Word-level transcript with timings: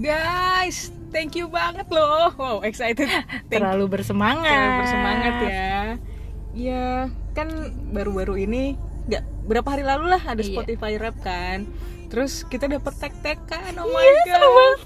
Guys, 0.00 0.88
thank 1.12 1.36
you 1.36 1.44
banget 1.46 1.84
loh. 1.92 2.32
Wow, 2.32 2.64
excited. 2.64 3.04
Thank 3.04 3.52
Terlalu 3.52 4.00
bersemangat. 4.00 4.48
Terlalu 4.48 4.72
bersemangat 4.80 5.34
ya. 5.44 5.76
Ya, 6.50 6.88
kan 7.30 7.48
baru-baru 7.92 8.48
ini 8.48 8.80
nggak 9.06 9.22
berapa 9.44 9.68
hari 9.68 9.84
lalu 9.84 10.08
lah 10.08 10.22
ada 10.24 10.40
Iya. 10.40 10.56
Spotify 10.56 10.96
Rap 10.96 11.20
kan. 11.20 11.68
Terus 12.08 12.48
kita 12.48 12.64
dapat 12.64 12.96
tag-tagan. 12.96 13.76
Oh 13.76 13.92
my 13.92 14.08
Iya, 14.24 14.40
god. 14.40 14.78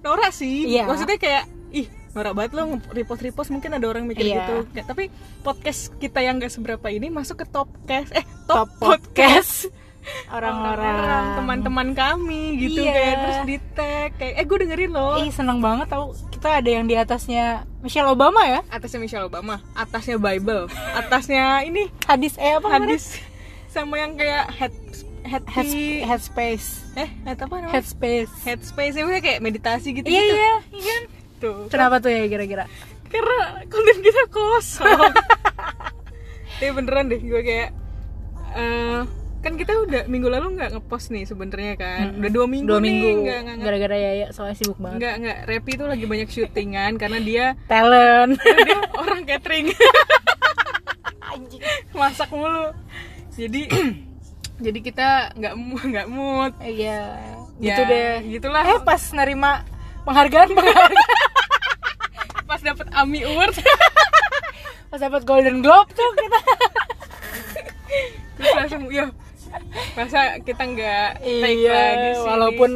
Norak 0.00 0.32
sih. 0.32 0.64
Iya. 0.72 0.88
Maksudnya 0.88 1.20
kayak 1.20 1.44
ih, 1.68 1.86
norak 2.16 2.32
banget 2.32 2.56
lo 2.56 2.80
repost-repost 2.88 3.52
mungkin 3.52 3.76
ada 3.76 3.84
orang 3.84 4.08
mikir 4.08 4.32
Iya. 4.32 4.64
gitu. 4.64 4.80
Tapi 4.80 5.12
podcast 5.44 5.92
kita 6.00 6.24
yang 6.24 6.40
nggak 6.40 6.50
seberapa 6.50 6.88
ini 6.88 7.12
masuk 7.12 7.44
ke 7.44 7.46
top 7.46 7.68
cast 7.84 8.16
eh 8.16 8.24
Top 8.48 8.64
top, 8.64 8.68
podcast. 8.80 9.68
podcast 9.68 9.86
Orang-orang 10.28 11.24
teman-teman 11.34 11.88
kami 11.92 12.42
gitu 12.58 12.80
Iya. 12.80 12.92
kayak 12.92 13.14
terus 13.16 13.38
di 13.42 13.56
tag 13.72 14.10
kayak 14.14 14.34
eh 14.34 14.44
gue 14.44 14.58
dengerin 14.60 14.90
loh 14.90 15.16
Ih, 15.18 15.30
seneng 15.30 15.58
banget 15.58 15.88
tau 15.88 16.10
kita 16.28 16.58
ada 16.58 16.70
yang 16.70 16.84
di 16.84 16.94
atasnya 16.94 17.44
Michelle 17.78 18.08
Obama 18.08 18.42
ya. 18.42 18.60
atasnya 18.68 18.98
Michelle 18.98 19.26
Obama 19.26 19.58
atasnya 19.72 20.16
Bible 20.16 20.68
atasnya 20.94 21.62
ini 21.62 21.88
Hadis 22.04 22.36
eh 22.36 22.52
apa 22.52 22.68
namanya? 22.68 22.92
hadis 22.92 23.04
sama 23.66 23.94
yang 23.96 24.14
kayak 24.14 24.48
head 24.50 24.74
head 25.24 25.44
Head, 25.46 25.66
tea- 25.66 26.02
headspace. 26.02 26.68
eh 26.94 27.08
head 27.22 27.36
apa 27.36 27.54
namanya 27.54 27.74
Headspace. 27.74 28.32
headspace 28.42 28.94
ya 28.94 29.04
kayak 29.18 29.40
meditasi 29.40 29.92
gitu 29.92 30.06
Iya 30.06 30.18
gitu 30.18 30.34
iya, 30.34 30.54
iya 30.72 30.84
kan? 30.94 31.02
tuh 31.38 31.56
Kenapa 31.68 31.98
tuh 31.98 32.08
ya 32.08 32.24
kira-kira? 32.26 32.64
karena 33.06 33.38
konten 33.64 33.98
kita 33.98 34.22
kosong 34.28 35.00
tapi 36.54 36.70
beneran 36.70 37.06
deh 37.06 37.16
gue 37.18 37.40
kayak 37.40 37.70
eh, 38.52 39.00
kan 39.38 39.54
kita 39.54 39.70
udah 39.78 40.02
minggu 40.04 40.26
lalu 40.26 40.46
nggak 40.52 40.70
ngepost 40.72 41.08
nih 41.08 41.22
sebenarnya 41.22 41.74
kan 41.74 42.10
Mm-mm. 42.10 42.18
udah 42.18 42.30
dua 42.32 42.46
minggu 42.46 42.66
Dua 42.66 42.78
nih 42.78 42.84
minggu. 42.84 43.08
nggak 43.20 43.38
nggak 43.38 43.54
nggak 43.54 43.66
Gara-gara 43.68 43.96
Yaya 43.96 44.26
soalnya 44.28 44.56
sibuk 44.56 44.76
banget. 44.76 44.98
nggak 44.98 45.14
nggak 45.16 45.38
Repi 45.44 45.72
tuh 45.74 45.86
lagi 45.86 46.04
banyak 46.04 46.28
syutingan 46.28 46.92
karena 46.94 47.18
dia 47.20 47.44
Talent. 47.64 48.34
dia 48.66 48.78
orang 48.94 49.22
catering 49.24 49.66
masak 51.92 52.28
mulu 52.28 52.74
jadi 53.32 53.62
jadi 54.64 54.78
kita 54.80 55.08
nggak 55.34 55.54
nggak 55.84 56.06
mood 56.08 56.52
Iya. 56.58 56.98
Ya, 57.58 57.74
Gitu 57.74 57.82
deh. 57.84 58.14
gitulah 58.28 58.62
Eh 58.64 58.78
pas 58.80 59.02
nerima 59.12 59.62
penghargaan 60.02 60.48
penghargaan 60.48 60.94
pas 62.48 62.60
dapet 62.60 62.86
Ami 62.92 63.20
Award 63.20 63.54
pas 64.88 64.98
dapat 64.98 65.22
Golden 65.22 65.60
Globe 65.60 65.90
tuh 65.90 66.10
kita 66.12 66.38
terus 68.32 68.52
langsung 68.52 68.82
ya 68.88 69.10
masa 69.96 70.20
kita 70.42 70.62
nggak 70.62 71.10
take 71.22 71.58
iya 71.58 71.74
lagi 71.74 72.10
sih? 72.14 72.24
walaupun 72.24 72.70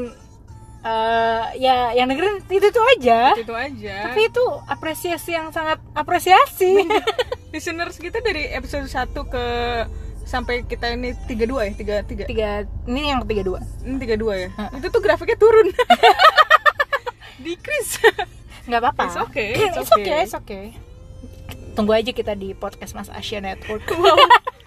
eh, 0.83 1.45
ya 1.62 1.77
yang 1.95 2.06
dengerin 2.11 2.42
itu 2.47 2.67
itu 2.67 2.83
aja. 2.98 3.20
Itu 3.39 3.55
aja. 3.55 3.97
Tapi 4.11 4.20
itu 4.27 4.45
apresiasi 4.67 5.30
yang 5.34 5.55
sangat 5.55 5.78
apresiasi. 5.95 6.83
Listeners 7.55 8.00
kita 8.00 8.25
dari 8.25 8.48
episode 8.50 8.89
1 8.89 9.12
ke 9.12 9.45
sampai 10.25 10.64
kita 10.64 10.97
ini 10.97 11.12
32 11.28 11.69
ya? 11.69 11.73
Tiga 11.77 11.97
tiga? 12.06 12.25
Tiga 12.27 12.50
ini 12.89 13.12
yang 13.12 13.20
ketiga 13.28 13.42
dua. 13.45 13.61
Ini 13.84 13.97
32 14.00 14.42
ya? 14.42 14.48
Hah. 14.56 14.70
itu 14.78 14.86
tuh 14.89 15.03
grafiknya 15.05 15.36
turun. 15.36 15.69
Decrease. 17.45 18.00
Nggak 18.64 18.80
apa-apa. 18.80 19.05
It's 19.11 19.19
okay, 19.28 19.50
it's 19.69 19.77
it's 19.77 19.92
okay. 19.92 20.03
okay 20.03 20.19
it's 20.25 20.36
okay. 20.39 20.64
Tunggu 21.73 21.92
aja 21.92 22.12
kita 22.12 22.33
di 22.36 22.53
podcast 22.56 22.97
Mas 22.97 23.08
Asia 23.12 23.41
Network. 23.41 23.84
Wow 23.92 24.17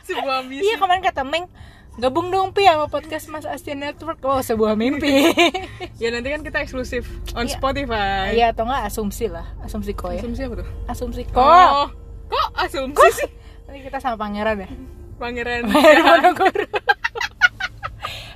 sebuah 0.05 0.37
misi 0.45 0.63
iya 0.69 0.75
kemarin 0.77 1.01
kata 1.01 1.25
Meng 1.25 1.49
gabung 1.95 2.27
dong 2.27 2.51
pi 2.51 2.63
sama 2.63 2.85
podcast 2.85 3.27
Mas 3.27 3.43
Asia 3.43 3.73
Network. 3.73 4.19
Oh 4.21 4.39
sebuah 4.39 4.75
mimpi. 4.75 5.31
Ya 5.95 6.11
nanti 6.11 6.27
kan 6.27 6.41
kita 6.41 6.59
eksklusif 6.59 7.07
on 7.31 7.45
Iya. 7.45 7.55
Spotify. 7.55 8.23
Iya 8.33 8.45
atau 8.51 8.63
enggak 8.67 8.83
asumsi 8.85 9.25
lah. 9.27 9.43
Asumsi 9.59 9.91
ko 9.91 10.11
ya. 10.11 10.19
Asumsi 10.19 10.41
apa 10.43 10.53
tuh? 10.59 10.67
Asumsi 10.85 11.21
ko 11.25 11.39
oh 11.39 11.87
kok 12.25 12.47
asumsi 12.57 13.05
sih? 13.15 13.29
Nanti 13.63 13.79
kita 13.81 13.97
sama 13.97 14.15
pangeran 14.17 14.59
ya. 14.59 14.67
Pangeran. 15.15 15.61
Pangeran 15.71 16.33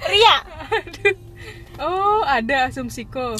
Ria. 0.10 0.36
Oh 1.80 2.24
ada 2.24 2.68
asumsiko 2.68 3.36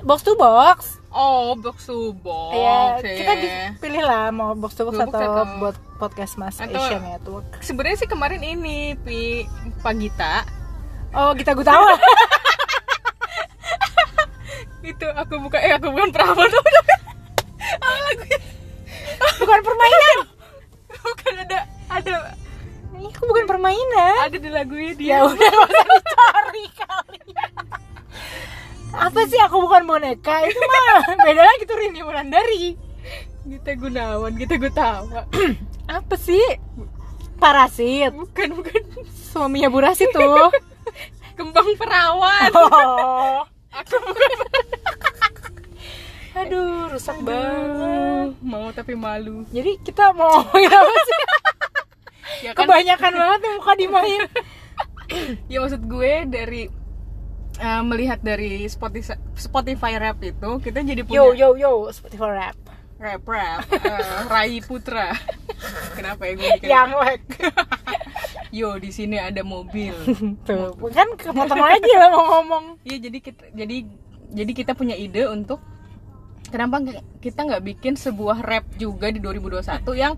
box 0.00 0.22
to 0.22 0.34
box? 0.34 0.78
Oh 1.08 1.54
box 1.54 1.86
to 1.86 2.12
box. 2.16 2.54
Ya 2.54 2.78
kita 3.00 3.32
pilih 3.78 4.02
lah 4.02 4.28
mau 4.28 4.52
box 4.54 4.74
to 4.74 4.84
box 4.84 4.96
Box 4.96 5.08
atau 5.08 5.20
atau- 5.20 5.58
buat 5.58 5.76
podcast 5.98 6.36
Mas 6.36 6.56
Atau- 6.56 6.76
Asia 6.76 6.98
Network. 6.98 7.48
sebenarnya 7.60 7.96
sih 7.98 8.06
kemarin 8.06 8.38
ini 8.40 8.76
pi 8.96 9.48
Pagita 9.78 10.44
oh 11.10 11.32
kita 11.32 11.52
Gutawa. 11.52 11.96
Itu 14.82 15.04
aku 15.06 15.34
buka 15.38 15.58
eh 15.58 15.74
aku 15.74 15.90
bukan 15.90 16.08
lagunya? 18.00 18.38
Bukan 19.38 19.60
permainan. 19.60 20.16
Bukan 20.98 21.32
ada 21.38 21.58
ada 21.88 22.14
Ih, 22.94 23.06
aku 23.08 23.24
bukan 23.24 23.46
permainan. 23.46 24.16
ada 24.24 24.34
di 24.34 24.50
lagunya 24.50 24.92
dia. 24.92 25.10
Ya 25.14 25.18
udah 25.22 25.38
usah 25.62 25.84
dicari 25.86 26.64
kali 26.74 27.20
apa 28.94 29.20
sih 29.28 29.40
aku 29.42 29.56
bukan 29.64 29.84
boneka? 29.84 30.44
Itu 30.48 30.60
mah 30.60 31.02
beda 31.26 31.42
lagi 31.44 31.62
tuh 31.68 31.76
Rini 31.76 32.00
Wulandari 32.00 32.76
Gita 33.48 33.72
Gunawan 33.76 34.32
Gita 34.36 34.56
Gutawa. 34.60 35.24
Apa 35.88 36.14
sih? 36.20 36.44
Parasit. 37.40 38.12
Bukan 38.12 38.60
bukan. 38.60 38.82
Suaminya 39.08 39.72
Bu 39.72 39.80
Rasi 39.80 40.04
tuh. 40.12 40.52
Kembang 41.38 41.72
perawan. 41.80 42.52
Oh. 42.52 43.40
Aku 43.72 43.96
bukan. 43.96 44.30
Aduh 46.38 46.92
rusak 46.92 47.18
banget 47.24 47.72
banget. 47.72 48.30
mau 48.44 48.68
tapi 48.70 48.92
malu. 48.94 49.48
Jadi 49.48 49.80
kita 49.80 50.12
mau 50.12 50.28
ngomongin 50.28 50.70
apa 50.70 51.00
sih? 51.02 51.20
Ya 52.44 52.52
kan? 52.54 52.68
Kebanyakan 52.68 53.12
banget 53.16 53.38
nih 53.42 53.52
muka 53.58 53.72
dimain 53.74 54.22
ya 55.52 55.58
maksud 55.64 55.82
gue 55.88 56.12
dari 56.28 56.68
eh, 57.58 57.82
melihat 57.82 58.18
dari 58.22 58.64
Spotify 58.70 59.18
Spotify 59.34 59.92
rap 59.98 60.18
itu 60.22 60.50
kita 60.62 60.82
jadi 60.82 61.02
punya 61.02 61.18
yo 61.18 61.24
yo 61.34 61.48
yo 61.58 61.72
Spotify 61.90 62.30
rap. 62.30 62.58
Rap 62.98 63.22
rap 63.30 63.62
eh, 63.70 64.18
Rai 64.26 64.58
Putra. 64.62 65.14
Kenapa 65.94 66.26
ya 66.26 66.32
gue 66.34 66.50
yang 66.66 66.90
like 66.98 67.26
yo 68.58 68.78
di 68.78 68.90
sini 68.90 69.18
ada 69.18 69.42
mobil. 69.42 69.94
Tuh 70.48 70.74
kan 70.90 71.08
kepotong 71.18 71.62
lagi 71.62 71.92
lah 71.94 72.08
mau 72.10 72.24
ngomong. 72.38 72.64
Iya 72.86 73.10
jadi 73.10 73.18
kita 73.22 73.44
jadi 73.54 73.76
jadi 74.28 74.52
kita 74.52 74.72
punya 74.74 74.94
ide 74.98 75.26
untuk 75.30 75.62
kenapa 76.48 76.80
kita 77.20 77.44
nggak 77.44 77.64
bikin 77.64 77.94
sebuah 77.94 78.40
rap 78.40 78.64
juga 78.80 79.12
di 79.12 79.20
2021 79.20 79.84
yang 79.94 80.16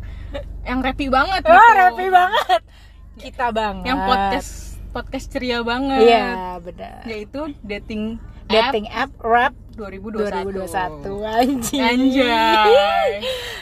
yang 0.62 0.78
rapi 0.80 1.10
banget 1.10 1.42
wah 1.44 1.58
gitu. 1.58 1.80
rapi 1.84 2.06
banget. 2.08 2.62
Kita 3.20 3.46
banget. 3.52 3.84
yang 3.84 3.98
podcast 4.08 4.69
podcast 4.90 5.26
ceria 5.30 5.62
banget 5.62 6.02
iya 6.04 6.58
benar 6.58 7.02
yaitu 7.06 7.54
dating 7.62 8.18
dating 8.50 8.86
app 8.90 9.10
rap 9.22 9.54
2021 9.78 10.66
2021 10.66 11.38
anjing 11.40 11.80
Anjay. 11.80 13.10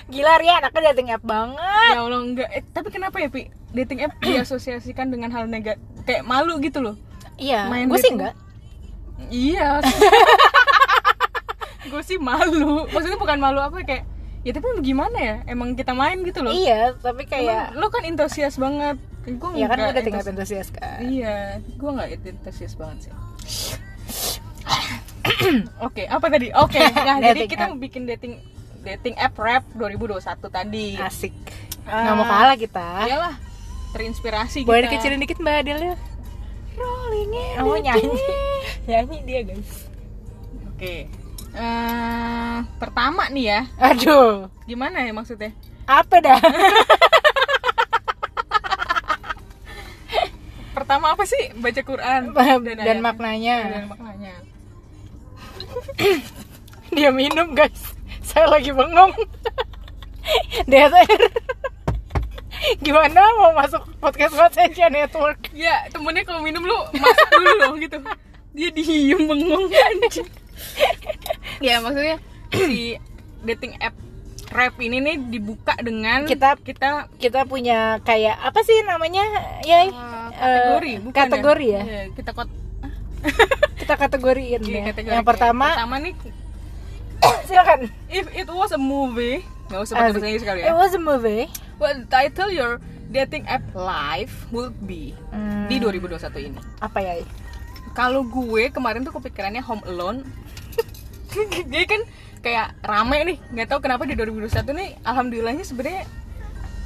gila 0.08 0.34
Ria 0.40 0.54
anaknya 0.58 0.82
dating 0.92 1.08
app 1.12 1.22
banget 1.22 1.92
ya 1.94 2.00
Allah 2.00 2.20
enggak 2.24 2.48
eh, 2.50 2.64
tapi 2.72 2.88
kenapa 2.88 3.20
ya 3.20 3.28
Pi 3.28 3.52
dating 3.70 4.00
app 4.02 4.16
diasosiasikan 4.18 5.12
dengan 5.12 5.28
hal 5.30 5.44
negatif 5.46 5.84
kayak 6.02 6.24
malu 6.24 6.56
gitu 6.58 6.80
loh 6.80 6.96
iya 7.36 7.68
Main 7.68 7.86
gue 7.86 8.00
sih 8.00 8.12
enggak 8.12 8.34
Iya. 9.28 9.82
gue 11.90 12.02
sih 12.04 12.18
malu. 12.20 12.86
Maksudnya 12.86 13.18
bukan 13.18 13.38
malu 13.42 13.58
apa 13.58 13.82
kayak 13.82 14.04
ya 14.46 14.54
tapi 14.54 14.66
gimana 14.80 15.18
ya? 15.18 15.36
Emang 15.50 15.74
kita 15.74 15.92
main 15.92 16.22
gitu 16.22 16.40
loh. 16.46 16.54
iya 16.54 16.94
tapi 16.94 17.26
kayak 17.26 17.74
Emang 17.74 17.82
lo 17.82 17.90
kan 17.90 18.06
antusias 18.06 18.54
banget. 18.56 18.96
Gue 19.30 19.50
Iya 19.52 19.66
kan 19.66 19.76
gue 19.78 19.92
dating 19.94 20.16
app 20.16 20.28
entusias 20.28 20.68
kan 20.70 20.98
Iya, 20.98 21.36
gue 21.60 21.90
nggak 21.90 22.08
antusias 22.16 22.72
banget 22.72 22.98
sih. 23.04 23.12
Oke, 25.80 26.02
apa 26.04 26.26
tadi? 26.28 26.48
Oke, 26.54 26.80
nah 27.06 27.20
jadi 27.20 27.44
kita 27.44 27.64
app. 27.64 27.70
mau 27.70 27.78
bikin 27.78 28.06
dating 28.06 28.40
dating 28.80 29.14
app 29.14 29.34
rap 29.36 29.64
2021 29.74 30.24
tadi. 30.48 30.88
asik 30.96 31.34
nggak 31.84 32.14
mau 32.14 32.24
kalah 32.24 32.52
kita 32.54 32.88
Iyalah, 33.04 33.34
terinspirasi 33.90 34.62
boleh 34.62 34.84
kita. 34.84 34.92
dikecilin 34.94 35.18
dikit 35.18 35.38
mbak 35.38 35.54
Adel 35.58 35.80
ya 35.82 35.96
Rolling 36.74 37.32
in 37.32 37.56
oh 37.58 37.76
nyanyi 37.76 38.12
nyanyi 38.88 39.16
dia 39.24 39.40
guys 39.42 39.70
Oke. 40.70 41.10
Eh, 41.50 42.56
pertama 42.78 43.26
nih 43.28 43.44
ya, 43.48 43.60
aduh 43.78 44.46
gimana 44.62 45.00
ya 45.00 45.10
maksudnya? 45.10 45.50
apa 45.86 46.16
dah 46.18 46.38
Pertama 50.88 51.12
apa 51.12 51.20
sih? 51.28 51.52
Baca 51.52 51.82
Quran. 51.84 52.32
Dan, 52.32 52.80
ayat- 52.80 53.04
maknanya. 53.04 53.56
Dan 53.68 53.84
maknanya. 53.92 54.32
dia 56.96 57.12
minum 57.12 57.52
guys. 57.52 57.92
Saya 58.24 58.48
lagi 58.48 58.72
bengong. 58.72 59.12
DSR 60.72 61.04
gimana 62.84 63.20
mau 63.36 63.52
masuk 63.52 63.84
podcast 64.00 64.32
Mas 64.32 64.56
Asia 64.56 64.88
Network? 64.88 65.52
Ya, 65.52 65.92
temennya 65.92 66.24
kalau 66.24 66.40
minum 66.40 66.64
lu 66.64 66.76
masak 66.96 67.28
dulu 67.32 67.52
loh 67.54 67.72
gitu. 67.76 68.00
dia 68.50 68.72
diem 68.72 69.28
bengong 69.28 69.68
anjing. 69.68 70.24
Ya 71.68 71.84
maksudnya 71.84 72.16
si 72.64 72.96
dating 73.44 73.76
app 73.78 73.92
rap 74.48 74.72
ini 74.80 75.04
nih 75.04 75.16
dibuka 75.28 75.76
dengan 75.78 76.24
Kita- 76.24 76.56
kita 76.56 77.12
kita 77.20 77.44
punya 77.44 78.00
kayak 78.02 78.40
apa 78.40 78.64
sih 78.64 78.80
namanya 78.82 79.22
ya 79.62 79.84
eh, 79.84 79.92
kategori 80.38 80.90
eh, 80.90 80.98
bukan 81.00 81.18
kategori 81.20 81.66
ya, 81.66 81.82
Iya, 81.82 82.02
kita 82.14 82.30
kot 82.32 82.48
kita 83.80 83.94
kategoriin 83.94 84.60
iya, 84.62 84.78
ya. 84.78 84.84
kategori 84.94 85.12
yang 85.12 85.26
pertama 85.26 85.66
pertama 85.74 85.96
nih 85.98 86.14
silakan. 87.48 87.90
if 88.08 88.26
it 88.32 88.46
was 88.46 88.70
a 88.70 88.78
movie 88.78 89.42
nggak 89.68 89.80
usah 89.82 89.94
pakai 89.94 90.10
bahasa 90.12 90.26
Inggris 90.26 90.44
kali 90.44 90.60
it 90.62 90.66
ya 90.66 90.74
was 90.74 90.92
a 90.92 91.02
movie. 91.02 91.44
What 91.76 91.94
title 92.08 92.50
your 92.50 92.82
dating 93.06 93.46
app 93.46 93.62
life 93.70 94.48
would 94.48 94.74
be 94.82 95.14
Hmm, 95.30 95.70
di 95.70 95.78
2021 95.78 96.18
ini. 96.42 96.58
Apa 96.78 96.98
ya? 96.98 97.22
Kalau 97.92 98.22
gue 98.22 98.66
kemarin 98.68 99.00
tuh 99.00 99.14
kepikirannya 99.14 99.62
Home 99.62 99.86
Alone. 99.86 100.26
Jadi 101.70 101.86
kan 101.86 102.00
kayak 102.38 102.74
rame 102.80 103.18
nih 103.24 103.36
nggak 103.52 103.66
tahu 103.68 103.78
kenapa 103.78 104.02
di 104.04 104.14
2021 104.14 104.50
nih 104.72 104.90
alhamdulillahnya 105.02 105.62
sebenarnya 105.62 106.02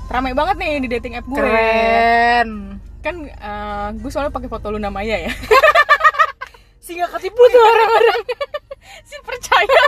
rame 0.08 0.32
banget 0.32 0.56
nih 0.58 0.72
di 0.80 0.88
dating 0.90 1.14
app 1.14 1.24
gue. 1.24 1.40
Keren 1.40 2.50
kan 3.02 3.14
eh, 3.26 3.88
gue 3.98 4.10
soalnya 4.10 4.30
pakai 4.30 4.48
foto 4.48 4.70
Luna 4.70 4.88
Maya 4.88 5.18
ya. 5.18 5.32
Gak 6.92 7.08
ketipu 7.18 7.42
tuh 7.48 7.62
orang-orang. 7.62 8.20
Si 9.08 9.16
percaya. 9.24 9.82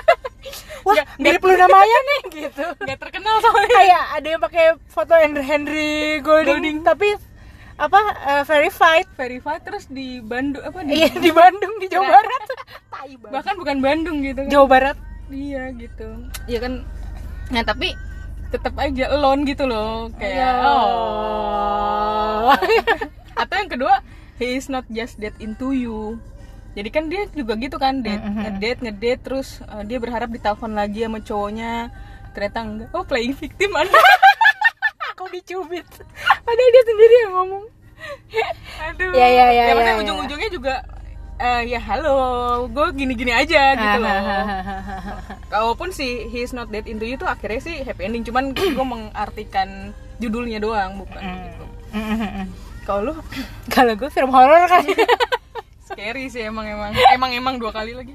Wah 0.82 0.96
Nggak- 0.96 1.08
mirip 1.20 1.43
lu 1.44 1.55
namanya 1.55 1.99
nih. 2.00 2.20
Gitu. 2.40 2.64
Nggak 2.81 2.99
terkenal 2.99 3.37
soalnya. 3.38 3.69
Kayak 3.70 4.05
ada 4.16 4.26
yang 4.26 4.43
pakai 4.43 4.64
foto 4.88 5.12
Henry 5.12 5.44
Henry 5.44 5.93
Golding, 6.25 6.56
Golding. 6.56 6.78
tapi 6.82 7.08
apa 7.76 8.00
eh, 8.25 8.43
verified. 8.49 9.06
Verified 9.14 9.62
terus 9.62 9.84
di 9.87 10.25
Bandung 10.25 10.64
apa 10.64 10.81
di 10.81 10.96
iya 10.96 11.12
di 11.12 11.31
Bandung 11.31 11.75
di 11.76 11.87
Jawa. 11.87 12.08
Barat. 12.08 12.43
Bahkan 13.28 13.55
bukan 13.60 13.76
Bandung 13.84 14.25
gitu 14.25 14.40
kan. 14.40 14.50
Jawa 14.50 14.67
Barat. 14.67 14.96
Iya 15.28 15.70
gitu. 15.76 16.08
Ya 16.49 16.58
kan. 16.58 16.82
Nah 17.52 17.62
tapi 17.62 17.93
tetap 18.55 18.75
aja 18.77 19.11
alone 19.11 19.43
gitu 19.45 19.67
loh 19.67 20.09
kayak 20.15 20.39
Ya. 20.39 20.51
oh. 20.62 22.55
Atau 23.41 23.55
yang 23.56 23.67
kedua 23.69 23.95
he 24.37 24.55
is 24.55 24.67
not 24.67 24.87
just 24.89 25.19
that 25.19 25.35
into 25.39 25.71
you. 25.71 26.23
Jadi 26.73 26.89
kan 26.89 27.06
dia 27.06 27.27
juga 27.31 27.55
gitu 27.55 27.77
kan 27.77 27.99
date 28.01 28.19
Mhm. 28.19 28.41
ngedate 28.41 28.79
ngedate 28.81 29.21
terus 29.23 29.49
uh, 29.65 29.83
dia 29.83 29.99
berharap 29.99 30.27
ditelepon 30.29 30.73
lagi 30.73 31.03
sama 31.03 31.19
cowoknya. 31.19 31.91
Ternyata 32.31 32.59
enggak. 32.61 32.89
Oh 32.91 33.03
playing 33.03 33.35
victim 33.35 33.71
anda 33.73 33.95
aku 35.11 35.31
dicubit? 35.31 35.87
Padahal 36.41 36.71
dia 36.71 36.85
sendiri 36.85 37.17
yang 37.21 37.33
ngomong. 37.33 37.65
Aduh. 38.85 39.12
Ya, 39.12 39.27
ya, 39.29 39.47
ya, 39.49 39.62
maksudnya 39.69 39.87
ya, 39.87 39.91
ya. 39.91 40.03
ujung-ujungnya 40.03 40.51
juga 40.51 40.75
eh, 41.40 41.60
ya 41.70 41.81
halo. 41.82 42.16
Gue 42.70 42.92
gini-gini 42.94 43.32
aja 43.34 43.75
gitu 43.75 43.98
loh. 44.02 44.20
Kalaupun 45.52 45.90
si 45.90 46.28
he 46.31 46.42
is 46.42 46.54
not 46.54 46.70
dead 46.70 46.86
into 46.86 47.06
you 47.06 47.19
tuh 47.19 47.31
akhirnya 47.31 47.60
sih 47.62 47.82
happy 47.82 48.06
ending 48.06 48.26
cuman 48.26 48.54
gue 48.76 48.86
mengartikan 48.86 49.94
judulnya 50.19 50.62
doang 50.62 50.98
bukan 51.02 51.22
gitu. 51.22 51.64
Kalau 52.84 53.00
lu? 53.10 53.14
Kalau 53.75 53.92
gue 53.96 54.10
film 54.12 54.31
horor 54.31 54.69
kan. 54.69 54.84
Scary 55.88 56.28
sih 56.32 56.44
emang 56.44 56.66
emang. 56.66 56.92
Emang 57.12 57.31
emang 57.32 57.54
dua 57.56 57.70
kali 57.70 57.94
lagi. 57.94 58.14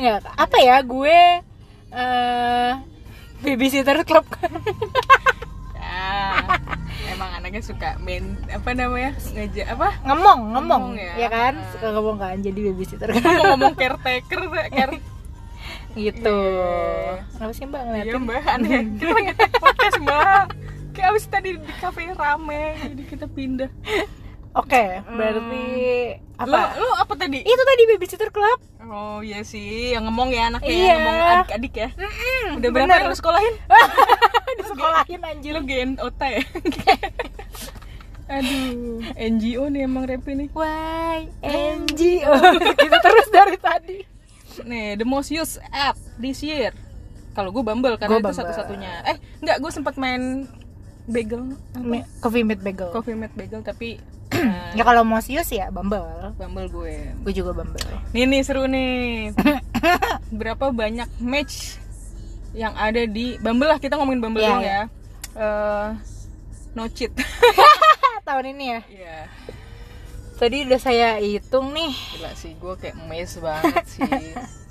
nggak 0.00 0.24
apa 0.40 0.56
ya 0.64 0.80
gue 0.80 1.44
eh 1.90 2.72
babysitter 3.42 4.04
club 4.06 4.24
kan 4.30 4.52
emang 7.20 7.36
anaknya 7.36 7.60
suka 7.60 8.00
main 8.00 8.24
apa 8.48 8.72
namanya 8.72 9.12
ngejak 9.30 9.68
apa? 9.70 9.92
ngomong 10.02 10.56
ngomong 10.56 10.82
Ngomong 10.88 10.96
ya. 10.96 11.12
ya 11.20 11.28
kan 11.28 11.54
suka 11.68 11.92
ngomong 11.92 12.16
kan 12.16 12.40
jadi 12.40 12.72
babysitter 12.72 13.12
kan 13.12 13.20
ngomong 13.52 13.76
caretaker, 13.76 14.40
care 14.72 14.96
gitu 16.00 16.32
Iya. 16.32 17.28
kenapa 17.28 17.52
sih 17.52 17.64
mbak 17.64 17.76
Iya 17.76 17.88
ngeliatin 17.92 18.22
mbak, 18.24 18.40
aneh. 18.48 18.80
Kita 18.96 19.12
lagi 19.12 19.32
podcast 19.52 19.96
mbak. 20.00 20.44
Kayak 20.90 21.08
abis 21.12 21.24
tadi 21.28 21.48
di 21.54 21.72
cafe 21.76 22.00
rame, 22.10 22.62
jadi 22.80 23.02
kita 23.04 23.26
pindah. 23.28 23.70
oke 24.50 24.84
berarti 25.06 25.64
Lu, 26.16 26.29
apa 26.40 26.80
lu 26.80 26.88
apa 26.96 27.12
tadi? 27.14 27.38
itu 27.40 27.62
tadi 27.62 27.82
babysitter 27.86 28.30
club 28.30 28.58
Oh 28.90 29.20
iya 29.20 29.44
sih, 29.44 29.94
yang 29.94 30.08
ngomong 30.08 30.34
ya 30.34 30.50
anaknya, 30.50 30.66
Iya. 30.66 30.88
yang 30.88 31.00
ngomong 31.04 31.28
adik-adik 31.38 31.74
ya. 31.76 31.88
Udah 32.58 32.68
berapa 32.72 32.90
yang 32.90 33.06
lu 33.06 33.14
sekolahin? 33.14 33.54
di 34.50 34.62
sekolahin 34.72 35.20
anjir 35.22 35.52
Lu 35.54 35.62
GNOT 35.62 36.18
ya? 36.18 36.42
Aduh, 38.30 39.02
NGO 39.14 39.64
nih 39.68 39.82
emang 39.84 40.06
rap 40.06 40.22
ini. 40.26 40.46
Why 40.50 41.26
NGO 41.42 42.34
gitu 42.78 42.96
terus 43.06 43.26
dari 43.28 43.58
tadi 43.58 43.98
Nih, 44.60 44.94
the 44.94 45.06
most 45.06 45.30
used 45.30 45.62
app 45.70 45.94
this 46.16 46.42
year. 46.42 46.74
Kalau 47.30 47.54
gue 47.54 47.62
Bumble 47.62 47.94
karena 47.94 48.18
Gua 48.18 48.28
itu 48.28 48.42
satu-satunya. 48.42 49.06
Eh, 49.06 49.16
enggak, 49.38 49.62
gue 49.62 49.70
sempat 49.70 49.94
main 49.94 50.50
Bagel, 51.10 51.42
apa? 51.72 52.06
Coffee 52.18 52.42
Meet 52.42 52.60
Bagel 52.60 52.88
Coffee 52.90 53.14
Mate 53.14 53.34
Bagel 53.34 53.60
tapi 53.60 53.98
eh, 54.30 54.70
ya 54.78 54.82
kalau 54.82 55.02
mau 55.02 55.18
sius 55.18 55.50
ya 55.50 55.68
Bumble 55.68 56.06
Bumble 56.34 56.66
gue. 56.66 56.94
gue 57.20 57.32
juga 57.32 57.50
Bumble 57.52 57.82
Nih 58.10 58.24
nih 58.24 58.40
seru 58.40 58.64
nih. 58.64 59.34
Berapa 60.38 60.70
banyak 60.70 61.10
match 61.18 61.76
yang 62.50 62.74
ada 62.74 63.02
di 63.04 63.34
Bumble 63.36 63.66
lah 63.66 63.76
kita 63.76 63.94
ngomongin 63.94 64.20
Bumble 64.20 64.40
Iya, 64.40 64.48
doang 64.48 64.62
iya. 64.62 64.70
ya. 64.70 64.82
Eh, 65.32 65.88
no 66.72 66.86
cheat. 66.86 67.10
tahun 68.26 68.46
ini 68.52 68.64
ya 68.68 68.80
Iya. 68.86 69.18
tadi 70.36 70.62
udah 70.62 70.78
saya 70.78 71.08
hitung 71.18 71.74
nih 71.74 71.90
Gila 72.14 72.30
sih, 72.32 72.54
gue 72.54 72.74
kayak 72.76 72.94
emes 72.96 73.32
banget 73.36 73.84
sih. 73.88 74.06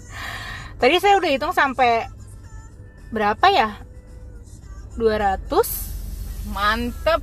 tadi 0.82 0.96
saya 0.98 1.20
udah 1.20 1.30
hitung 1.30 1.52
sampai 1.52 2.08
berapa 3.10 3.46
ya 3.50 3.76
200 4.96 5.89
Mantep. 6.48 7.22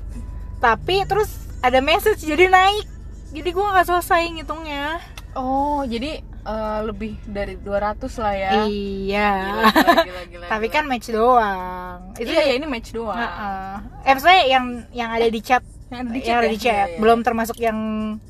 tapi 0.56 1.04
terus 1.04 1.28
ada 1.58 1.78
message 1.78 2.22
jadi 2.22 2.46
naik 2.46 2.86
jadi 3.30 3.48
gue 3.48 3.66
nggak 3.66 3.86
selesai 3.86 4.22
ngitungnya 4.32 5.00
Oh, 5.32 5.84
jadi 5.84 6.16
eh, 6.22 6.80
lebih 6.82 7.20
dari 7.22 7.60
200 7.60 8.08
lah 8.16 8.32
ya. 8.32 8.50
iya 8.64 9.32
Gila, 9.44 9.68
gila, 9.68 9.92
gila, 10.00 10.22
gila, 10.26 10.46
tapi 10.52 10.66
gila. 10.66 10.74
kan 10.74 10.84
match 10.86 11.08
doang 11.10 11.98
itu 12.16 12.30
ya, 12.30 12.40
ya 12.42 12.54
ini 12.54 12.64
match 12.64 12.88
doang. 12.90 13.12
Heeh. 13.14 13.72
eh 14.00 14.10
maksudnya 14.10 14.40
yang 14.46 14.64
yang 14.90 15.10
ada 15.10 15.28
di 15.28 15.40
chat 15.40 15.60
Yang 15.86 16.00
ada 16.00 16.08
di 16.08 16.20
yang 16.22 16.36
ada 16.36 16.40
ya? 16.42 16.50
di 16.50 16.58
chat 16.58 16.72
Iya, 16.72 16.86
iya. 16.88 16.98
belum 16.98 17.18
termasuk 17.20 17.56
yang 17.58 17.78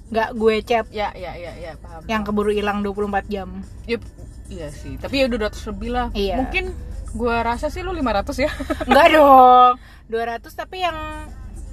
nggak 0.08 0.28
gue 0.34 0.54
chat 0.60 0.84
Ya, 0.90 1.14
ya, 1.14 1.30
ya, 1.32 1.52
ya, 1.54 1.72
paham. 1.78 2.02
yang 2.04 2.22
keburu 2.22 2.50
hilang 2.50 2.82
24 2.82 3.06
jam 3.28 3.62
Yup, 3.84 4.02
iya 4.48 4.66
sih. 4.68 4.98
Tapi 4.98 5.14
ya 5.16 5.24
udah 5.26 5.46
200 5.46 5.70
lebih 5.70 5.90
lah. 5.90 6.06
Iya. 6.10 6.34
Mungkin 6.36 6.74
gua 7.12 7.42
rasa 7.42 7.68
sih 7.68 7.80
lu 7.80 7.90
500 7.90 8.34
ya. 8.38 8.50
Enggak 8.88 9.06
dong 9.12 9.72
200 10.08 10.42
tapi 10.50 10.80
yang 10.80 10.96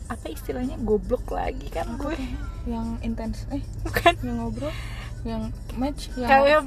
apa 0.03 0.25
istilahnya 0.27 0.75
goblok 0.79 1.29
lagi 1.29 1.67
kan 1.67 1.87
gue 1.95 2.13
yang 2.65 2.99
intens. 2.99 3.47
Eh, 3.49 3.63
bukan 3.81 4.13
yang 4.21 4.37
ngobrol, 4.39 4.69
yang 5.23 5.49
match, 5.73 6.11
yang 6.13 6.27
kayak 6.27 6.61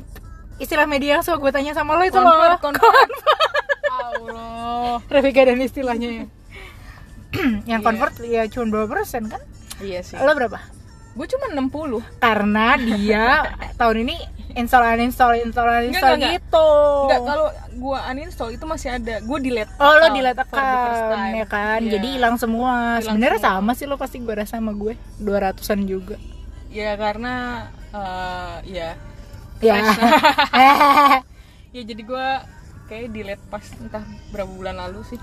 istilah 0.56 0.84
media 0.84 1.18
yang 1.18 1.22
suka 1.22 1.36
gue 1.36 1.52
tanya 1.52 1.72
sama 1.72 1.94
lo 1.94 2.02
itu 2.02 2.14
convert, 2.14 2.56
loh 2.56 2.58
convert. 2.58 3.10
Allah. 3.86 4.96
Revika 5.12 5.42
dan 5.42 5.58
istilahnya 5.58 6.08
ya 6.10 6.24
yang 7.70 7.80
Iya. 7.80 7.84
convert 7.84 8.14
ya 8.22 8.42
cuma 8.46 8.64
berapa 8.66 8.88
persen 8.90 9.28
kan 9.28 9.40
Iya 9.78 10.00
sih. 10.00 10.16
lo 10.16 10.32
berapa 10.32 10.56
Gue 11.16 11.26
cuma 11.26 11.48
60. 11.48 12.04
karena 12.20 12.76
dia 12.76 13.26
tahun 13.80 14.04
ini 14.04 14.16
install 14.52 14.84
uninstall 14.94 15.32
install 15.38 15.68
uninstall 15.80 16.12
Enggak, 16.12 16.28
enggak, 16.28 16.32
gitu 16.38 16.68
Enggak, 17.02 17.20
kalau 17.22 17.46
gua 17.76 17.98
uninstall 18.06 18.50
itu 18.50 18.64
masih 18.64 18.88
ada. 18.90 19.20
Gue 19.20 19.38
delete. 19.40 19.72
Oh 19.76 19.92
lo 19.92 20.12
delete 20.12 20.36
account 20.38 21.32
ya 21.34 21.46
kan 21.46 21.80
Iya. 21.80 21.92
jadi 21.96 22.08
hilang 22.16 22.36
semua 22.36 23.00
sebenarnya 23.00 23.40
sama 23.42 23.72
sih 23.72 23.84
lo 23.84 23.96
pasti 23.96 24.16
gue 24.18 24.32
rasa 24.32 24.56
sama 24.56 24.72
gue 24.72 24.92
200an 25.18 25.80
juga 25.84 26.16
Ya 26.68 26.92
karena 26.94 27.64
eh, 27.90 28.56
ya 28.66 28.90
ya 29.58 29.80
ya 31.74 31.82
jadi 31.82 32.02
gua 32.02 32.44
kayak 32.86 33.08
delete 33.10 33.44
pas 33.48 33.64
entah 33.74 34.04
berapa 34.30 34.46
bulan 34.46 34.76
lalu 34.78 35.00
sih. 35.06 35.18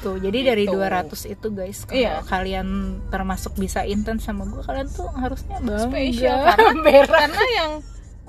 Tuh 0.00 0.16
jadi 0.16 0.52
dari 0.52 0.64
Gitu. 0.64 0.74
200 0.74 1.08
itu 1.28 1.46
guys 1.50 1.78
kalau 1.82 1.96
Iya. 1.96 2.14
kalian 2.24 2.68
termasuk 3.06 3.52
bisa 3.54 3.84
intens 3.84 4.22
sama 4.22 4.44
gue 4.44 4.60
kalian 4.60 4.88
tuh 4.88 5.08
harusnya 5.12 5.56
bangga. 5.58 5.86
Spesial 5.86 6.38
karena 6.50 7.04
karena 7.04 7.44
yang 7.54 7.70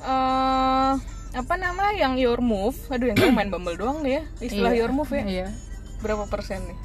eh 0.01 0.93
apa 1.31 1.53
nama 1.55 1.93
yang 1.93 2.13
your 2.15 2.39
move 2.39 2.75
aduh 2.87 3.07
yang 3.07 3.15
gue 3.15 3.31
main 3.31 3.47
bumble 3.47 3.73
doang 3.73 3.99
nih 3.99 4.13
ya 4.13 4.23
istilah 4.41 4.69
Iya. 4.69 4.79
your 4.79 4.91
move 4.91 5.09
ya. 5.09 5.23
Iya. 5.23 5.47
Berapa 5.99 6.27
persen 6.27 6.59
nih? 6.61 6.77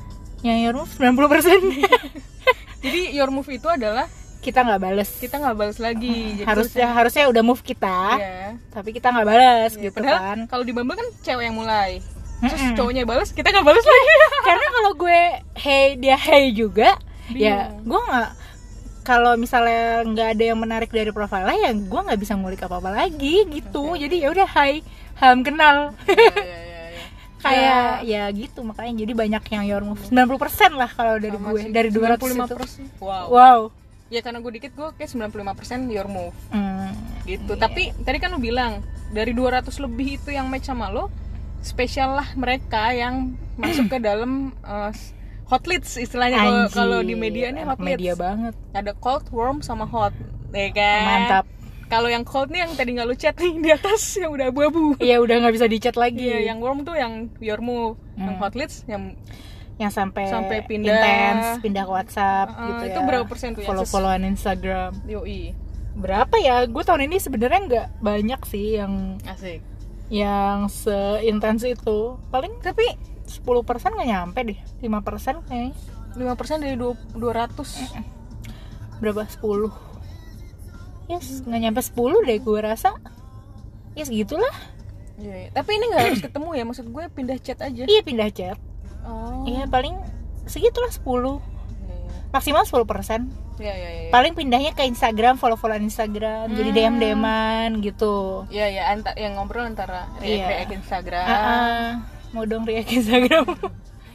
Yang 0.45 0.59
your 0.63 0.75
move 0.77 0.91
90 0.93 1.27
persen. 1.29 1.61
Jadi 2.85 3.01
your 3.13 3.31
move 3.31 3.49
itu 3.49 3.67
adalah 3.67 4.07
kita 4.39 4.63
nggak 4.63 4.79
bales. 4.79 5.11
Kita 5.13 5.37
nggak 5.37 5.57
balas 5.57 5.79
lagi 5.79 6.37
jadi 6.37 6.47
harusnya 6.47 6.87
harusnya 6.89 7.25
udah 7.27 7.43
move 7.43 7.59
kita 7.61 7.99
ya 8.15 8.55
tapi 8.71 8.93
kita 8.93 9.11
nggak 9.11 9.27
balas 9.27 9.73
Iya, 9.75 9.83
gitu 9.83 9.97
padahal 9.97 10.23
kan. 10.23 10.39
kalau 10.47 10.63
di 10.63 10.71
bumble 10.71 10.95
kan 10.95 11.09
cewek 11.19 11.45
yang 11.45 11.57
mulai 11.57 11.99
terus 12.37 12.61
Mm-mm. 12.61 12.77
cowoknya 12.77 13.03
balas 13.05 13.33
kita 13.33 13.49
nggak 13.49 13.65
balas 13.65 13.85
lagi 13.85 14.13
karena 14.49 14.67
kalau 14.69 14.93
gue 14.93 15.21
hey 15.57 15.97
dia 15.97 16.17
hey 16.17 16.53
juga 16.53 17.01
ya 17.33 17.73
Bingung. 17.73 17.89
gue 17.89 18.01
nggak 18.07 18.31
kalau 19.03 19.33
misalnya 19.39 20.03
nggak 20.03 20.29
ada 20.35 20.45
yang 20.45 20.59
menarik 20.59 20.91
dari 20.91 21.11
profilnya 21.11 21.55
ya 21.55 21.73
gue 21.73 22.01
nggak 22.03 22.19
bisa 22.19 22.35
ngulik 22.35 22.61
apa 22.61 22.77
apa 22.77 22.91
lagi 22.93 23.47
gitu 23.47 23.95
jadi 23.95 24.27
ya 24.27 24.29
udah 24.35 24.49
hai 24.53 24.83
ham 25.17 25.41
kenal 25.41 25.77
Iya, 26.07 26.13
iya, 26.13 26.59
iya, 26.61 26.83
iya. 26.93 27.05
kayak 27.47 27.91
ya 28.03 28.23
gitu 28.35 28.61
makanya 28.61 28.93
jadi 29.01 29.13
banyak 29.15 29.43
yang 29.55 29.65
your 29.65 29.83
move 29.83 30.03
90% 30.03 30.75
lah 30.75 30.91
kalau 30.91 31.17
dari 31.17 31.39
Sama 31.39 31.49
gue 31.55 31.61
sih, 31.63 31.71
dari 31.71 31.89
200 31.89 32.19
itu 32.19 32.27
95%. 32.99 33.01
Wow. 33.01 33.27
wow 33.31 33.61
Ya 34.07 34.23
karena 34.23 34.39
gue 34.39 34.53
dikit 34.55 34.71
gue 34.71 34.89
kayak 34.95 35.11
95% 35.11 35.91
your 35.91 36.07
move 36.07 36.31
Hmm, 36.55 36.95
gitu. 37.27 37.59
Tapi 37.59 37.91
tadi 38.07 38.19
kan 38.23 38.31
lu 38.31 38.39
bilang 38.39 38.79
dari 39.11 39.35
200 39.35 39.67
lebih 39.83 40.15
itu 40.15 40.31
yang 40.31 40.47
match 40.47 40.71
sama 40.71 40.87
lo, 40.95 41.11
spesial 41.61 42.15
lah 42.15 42.29
mereka 42.35 42.91
yang 42.91 43.35
masuk 43.55 43.89
ke 43.89 43.99
dalam 43.99 44.53
uh, 44.61 44.93
hot 45.47 45.65
leads 45.65 45.97
istilahnya 45.97 46.69
kalau 46.69 47.01
di 47.01 47.15
media 47.15 47.49
anak 47.49 47.65
hot 47.69 47.81
leads. 47.81 47.97
media 47.97 48.13
banget 48.15 48.55
Ada 48.73 48.93
cold, 48.95 49.25
warm 49.31 49.61
sama 49.61 49.85
hot. 49.85 50.13
Ya 50.51 50.69
kan? 50.71 51.03
mantap 51.05 51.45
Kalau 51.87 52.07
yang 52.07 52.23
cold 52.23 52.51
nih 52.51 52.61
yang 52.61 52.75
tadi 52.75 52.91
nggak 52.93 53.07
lu 53.07 53.15
chat 53.15 53.37
nih 53.37 53.55
di 53.57 53.71
atas 53.71 54.03
yang 54.17 54.31
udah 54.31 54.51
abu-abu. 54.51 54.99
Iya 54.99 55.23
udah 55.23 55.39
nggak 55.39 55.55
bisa 55.55 55.67
dicat 55.67 55.95
lagi 55.95 56.19
Iya, 56.25 56.51
yang 56.51 56.59
warm 56.59 56.83
tuh 56.83 56.95
yang 56.95 57.31
your 57.39 57.61
move, 57.61 57.95
yang 58.15 58.35
Hmm. 58.35 58.43
hot 58.43 58.55
leads 58.55 58.83
yang 58.85 59.15
yang 59.77 59.89
sampai 59.89 60.27
Sampai 60.27 60.65
pindah. 60.65 60.89
intens 60.89 61.61
pindah 61.61 61.85
ke 61.85 61.93
WhatsApp 61.93 62.49
Uh, 62.51 62.65
gitu 62.73 62.83
itu 62.89 62.99
ya 62.99 63.05
berapa 63.05 63.25
persen 63.25 63.53
tuh 63.53 63.61
yang 63.61 63.69
follow 63.69 63.85
followan 63.85 64.25
Instagram 64.25 64.97
yoi 65.05 65.53
berapa 65.95 66.33
ya 66.37 66.65
gue 66.65 66.81
tahun 66.81 67.07
ini 67.07 67.17
sebenarnya 67.17 67.61
nggak 67.63 67.87
banyak 68.01 68.41
sih 68.43 68.67
yang 68.77 69.21
asik. 69.23 69.61
Yang 70.09 70.67
seintens 70.67 71.63
itu. 71.63 72.19
Paling 72.31 72.59
Tapi 72.61 72.85
10% 73.27 73.43
nggak 73.91 74.09
nyampe 74.09 74.39
deh. 74.45 74.59
5% 74.81 75.43
kayaknya. 75.45 75.75
5% 76.15 76.63
dari 76.63 76.75
dua- 76.75 76.97
200 77.13 77.93
berapa? 78.97 79.29
10 79.29 79.69
yes 81.07 81.45
nggak 81.45 81.61
nyampe 81.61 81.81
10 81.85 82.25
deh 82.25 82.39
gue 82.41 82.59
rasa. 82.59 82.97
Ya 83.93 84.05
segitulah 84.05 84.53
Iya, 85.17 85.33
iya. 85.33 85.49
Tapi 85.49 85.71
ini 85.73 85.85
nggak 85.89 86.03
harus 86.05 86.21
ketemu 86.21 86.49
ya, 86.53 86.65
maksud 86.69 86.87
gue 86.93 87.05
pindah 87.09 87.39
chat 87.41 87.57
aja. 87.61 87.85
iya 87.85 88.01
pindah 88.01 88.29
chat. 88.29 88.61
Oh. 89.01 89.47
iya 89.47 89.65
paling 89.65 89.97
segitulah 90.45 90.91
10 90.91 91.41
maksimal 92.29 92.65
10% 92.65 93.46
Iya, 93.57 93.73
iya, 93.73 93.89
iya. 93.91 94.11
paling 94.11 94.33
pindahnya 94.33 94.71
ke 94.71 94.85
Instagram 94.85 95.35
follow-followan 95.35 95.81
Instagram 95.83 96.51
jadi 96.51 96.71
Hmm. 96.71 96.77
DM 96.77 96.95
DMan 96.99 97.71
gitu 97.81 98.45
Iya, 98.49 98.67
iya, 98.69 98.83
anta 98.89 99.13
yang 99.15 99.35
ngobrol 99.35 99.65
antara 99.65 100.07
Iya. 100.19 100.45
react 100.47 100.73
Instagram. 100.75 101.27
Ah. 101.27 101.91
mau 102.31 102.43
dong 102.43 102.63
react 102.63 102.91
Instagram 102.91 103.49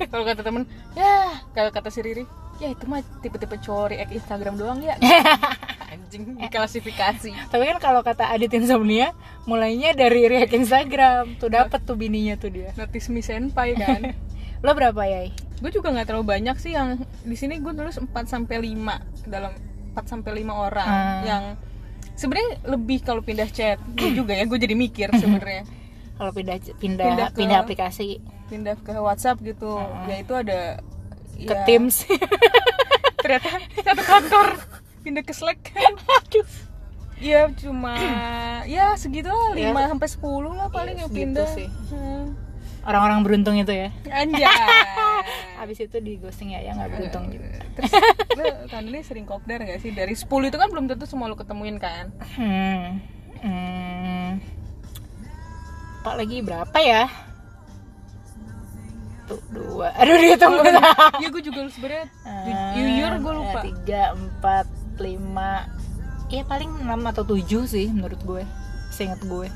Kalau 0.04 0.24
kata 0.24 0.42
temen, 0.42 0.66
ya 0.92 1.30
kalau 1.54 1.70
kata 1.70 1.90
si 1.90 2.02
Riri, 2.02 2.26
ya 2.58 2.70
itu 2.70 2.86
mah 2.86 3.02
tipe-tipe 3.22 3.54
cowok 3.56 3.94
react 3.94 4.10
Instagram 4.12 4.58
doang 4.58 4.82
ya. 4.82 4.98
Anjing 5.94 6.40
diklasifikasi. 6.40 7.30
tapi 7.48 7.64
kan 7.66 7.78
kalau 7.78 8.02
kata 8.02 8.26
Adit 8.28 8.50
Insomnia 8.52 9.14
mulainya 9.44 9.92
dari 9.92 10.26
react 10.26 10.54
Instagram 10.54 11.38
tuh 11.38 11.50
dapat 11.50 11.82
tuh 11.82 11.94
bininya 11.94 12.34
tuh 12.34 12.50
dia 12.50 12.74
Notice 12.74 13.10
me 13.10 13.20
senpai 13.20 13.76
kan. 13.76 14.02
lo 14.62 14.72
berapa 14.72 15.02
ya 15.02 15.30
gue 15.58 15.72
juga 15.72 15.90
nggak 15.90 16.08
terlalu 16.08 16.26
banyak 16.28 16.56
sih 16.56 16.72
yang 16.72 16.98
di 17.22 17.34
sini 17.34 17.58
gue 17.58 17.70
nulis 17.70 17.96
4 17.96 18.08
sampai 18.24 18.58
5 18.64 18.78
dalam 19.26 19.54
4 19.92 20.02
sampai 20.04 20.32
5 20.40 20.50
orang. 20.50 20.88
Ah. 20.88 21.22
yang 21.22 21.44
sebenarnya 22.14 22.50
lebih 22.66 23.02
kalau 23.02 23.22
pindah 23.22 23.46
chat 23.48 23.78
Gue 23.92 24.14
juga 24.16 24.34
ya 24.34 24.44
gue 24.44 24.56
jadi 24.56 24.74
mikir 24.74 25.10
sebenarnya. 25.18 25.66
Kalau 26.14 26.32
pindah 26.32 26.58
pindah 26.76 27.06
Pindah 27.08 27.28
pindah, 27.32 27.58
ke- 27.58 27.64
aplikasi. 27.64 28.22
pindah 28.48 28.76
ke 28.76 28.94
WhatsApp 28.96 29.40
gitu 29.40 29.78
ya 30.06 30.18
itu 30.18 30.34
ada 30.34 30.82
ke 31.36 31.46
ya, 31.48 31.62
Teams. 31.64 32.06
Ternyata 33.22 33.50
satu 33.76 34.02
kantor. 34.04 34.48
Pindah 35.02 35.22
ke 35.22 35.32
Slack. 35.32 35.74
Aduh. 36.20 36.50
Ya 37.18 37.46
cuma 37.54 37.94
ya 38.66 38.94
segitu 38.96 39.30
lah 39.30 39.54
Ya. 39.54 39.70
5 39.70 39.94
sampai 39.94 40.08
10 40.10 40.26
lah 40.52 40.68
paling 40.70 40.96
Ya, 40.96 41.02
yang 41.02 41.12
pindah. 41.12 41.50
sih. 41.52 41.70
Hmm. 41.90 42.34
Orang-orang 42.86 43.20
beruntung 43.22 43.56
itu 43.58 43.70
ya. 43.70 43.90
Anjay. 44.10 44.46
Habis 45.62 45.86
itu 45.86 45.98
di 46.02 46.18
ghosting 46.18 46.58
ya 46.58 46.60
ya 46.66 46.74
nggak 46.74 46.90
beruntung 46.98 47.30
gitu 47.30 47.46
terus 47.78 47.94
lu 48.34 48.46
tahun 48.68 48.86
ini 48.90 49.00
sering 49.06 49.26
kopdar 49.30 49.62
gak 49.62 49.78
sih? 49.80 49.94
Dari 49.94 50.18
10 50.18 50.26
itu 50.26 50.58
kan 50.58 50.68
belum 50.74 50.90
tentu 50.90 51.06
semua 51.06 51.30
lu 51.30 51.38
ketemuin 51.38 51.78
kan? 51.78 52.10
Hmm. 52.34 52.98
hmm. 53.46 54.28
Pak 56.02 56.16
lagi 56.18 56.42
berapa 56.42 56.78
ya? 56.82 57.06
Tuh 59.30 59.42
dua. 59.54 59.94
Aduh 60.02 60.18
dihitung 60.18 60.58
Iya. 60.66 61.28
gue 61.30 61.44
juga 61.46 61.60
sebenarnya 61.70 62.06
Ah, 62.26 62.74
jujur 62.74 63.12
gue 63.22 63.34
lupa. 63.38 63.60
tiga 63.62 64.02
empat 64.18 64.66
lima. 64.98 65.70
Ya 66.34 66.42
paling 66.48 66.72
enam 66.82 67.06
atau 67.06 67.22
tujuh 67.22 67.70
sih 67.70 67.88
menurut 67.94 68.18
gue. 68.26 68.44
Seingat 68.90 69.22
gue. 69.22 69.48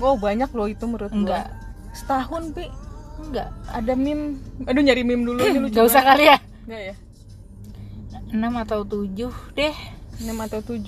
Wow 0.00 0.16
banyak 0.16 0.48
loh 0.56 0.66
itu 0.66 0.88
menurut 0.88 1.12
gue. 1.12 1.40
Setahun 1.96 2.52
pi 2.52 2.68
enggak 3.16 3.48
ada 3.72 3.92
meme. 3.96 4.36
Aduh 4.68 4.84
nyari 4.84 5.02
meme 5.02 5.24
dulu 5.24 5.40
ini 5.40 5.58
lucu. 5.64 5.74
Gak 5.74 5.86
usah 5.88 6.02
kali 6.04 6.28
ya 6.28 6.38
Enggak 6.68 6.82
ya. 6.84 6.94
enam 8.26 8.52
atau 8.58 8.82
tujuh 8.82 9.32
deh 9.54 9.76
6 10.18 10.28
atau 10.50 10.60
7 10.60 10.82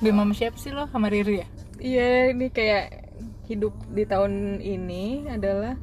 Bim 0.00 0.14
sama 0.14 0.32
siapa 0.32 0.56
sih 0.56 0.70
lo 0.70 0.86
sama 0.86 1.10
Riri 1.10 1.42
ya 1.42 1.46
Iya 1.76 2.08
ini 2.30 2.46
kayak 2.48 3.10
hidup 3.46 3.74
di 3.90 4.06
tahun 4.06 4.58
ini 4.58 5.26
adalah 5.28 5.74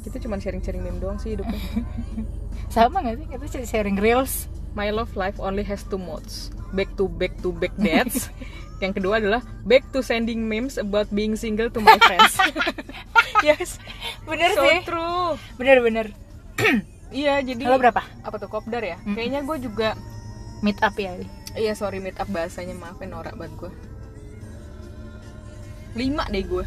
kita 0.00 0.16
cuma 0.18 0.36
sharing-sharing 0.36 0.80
meme 0.80 0.96
doang 0.96 1.16
sih 1.16 1.36
hidupnya. 1.36 1.60
sama 2.74 3.00
gak 3.00 3.16
sih 3.16 3.26
kita 3.28 3.44
sharing 3.64 3.96
reels 3.96 4.48
My 4.70 4.88
love 4.88 5.12
life 5.14 5.38
only 5.38 5.66
has 5.66 5.82
two 5.82 5.98
modes. 5.98 6.54
Back 6.70 6.94
to 6.94 7.10
back 7.10 7.34
to 7.42 7.50
back 7.50 7.74
dates. 7.74 8.30
Yang 8.80 8.92
kedua 9.00 9.20
adalah 9.20 9.44
back 9.68 9.84
to 9.92 10.00
sending 10.00 10.48
memes 10.48 10.80
about 10.80 11.06
being 11.12 11.36
single 11.36 11.68
to 11.68 11.80
my 11.84 12.00
friends. 12.00 12.34
yes, 13.46 13.76
bener 14.24 14.56
so 14.56 14.64
sih. 14.64 14.80
true. 14.88 15.36
bener 15.60 15.78
bener. 15.84 16.06
Iya, 17.10 17.42
jadi 17.42 17.66
lo 17.66 17.74
berapa? 17.74 18.06
apa 18.22 18.38
tuh 18.38 18.46
kopdar 18.46 18.86
ya? 18.86 18.94
Kayaknya 19.02 19.42
gue 19.42 19.56
juga 19.66 19.98
meet 20.62 20.78
up 20.78 20.94
ya. 20.94 21.18
Iya 21.58 21.74
sorry 21.74 21.98
meet 21.98 22.14
up 22.22 22.30
bahasanya 22.30 22.78
maafin 22.78 23.10
norak 23.10 23.34
banget 23.34 23.50
gue 23.58 23.72
Lima 25.98 26.22
deh 26.30 26.46
gue 26.46 26.62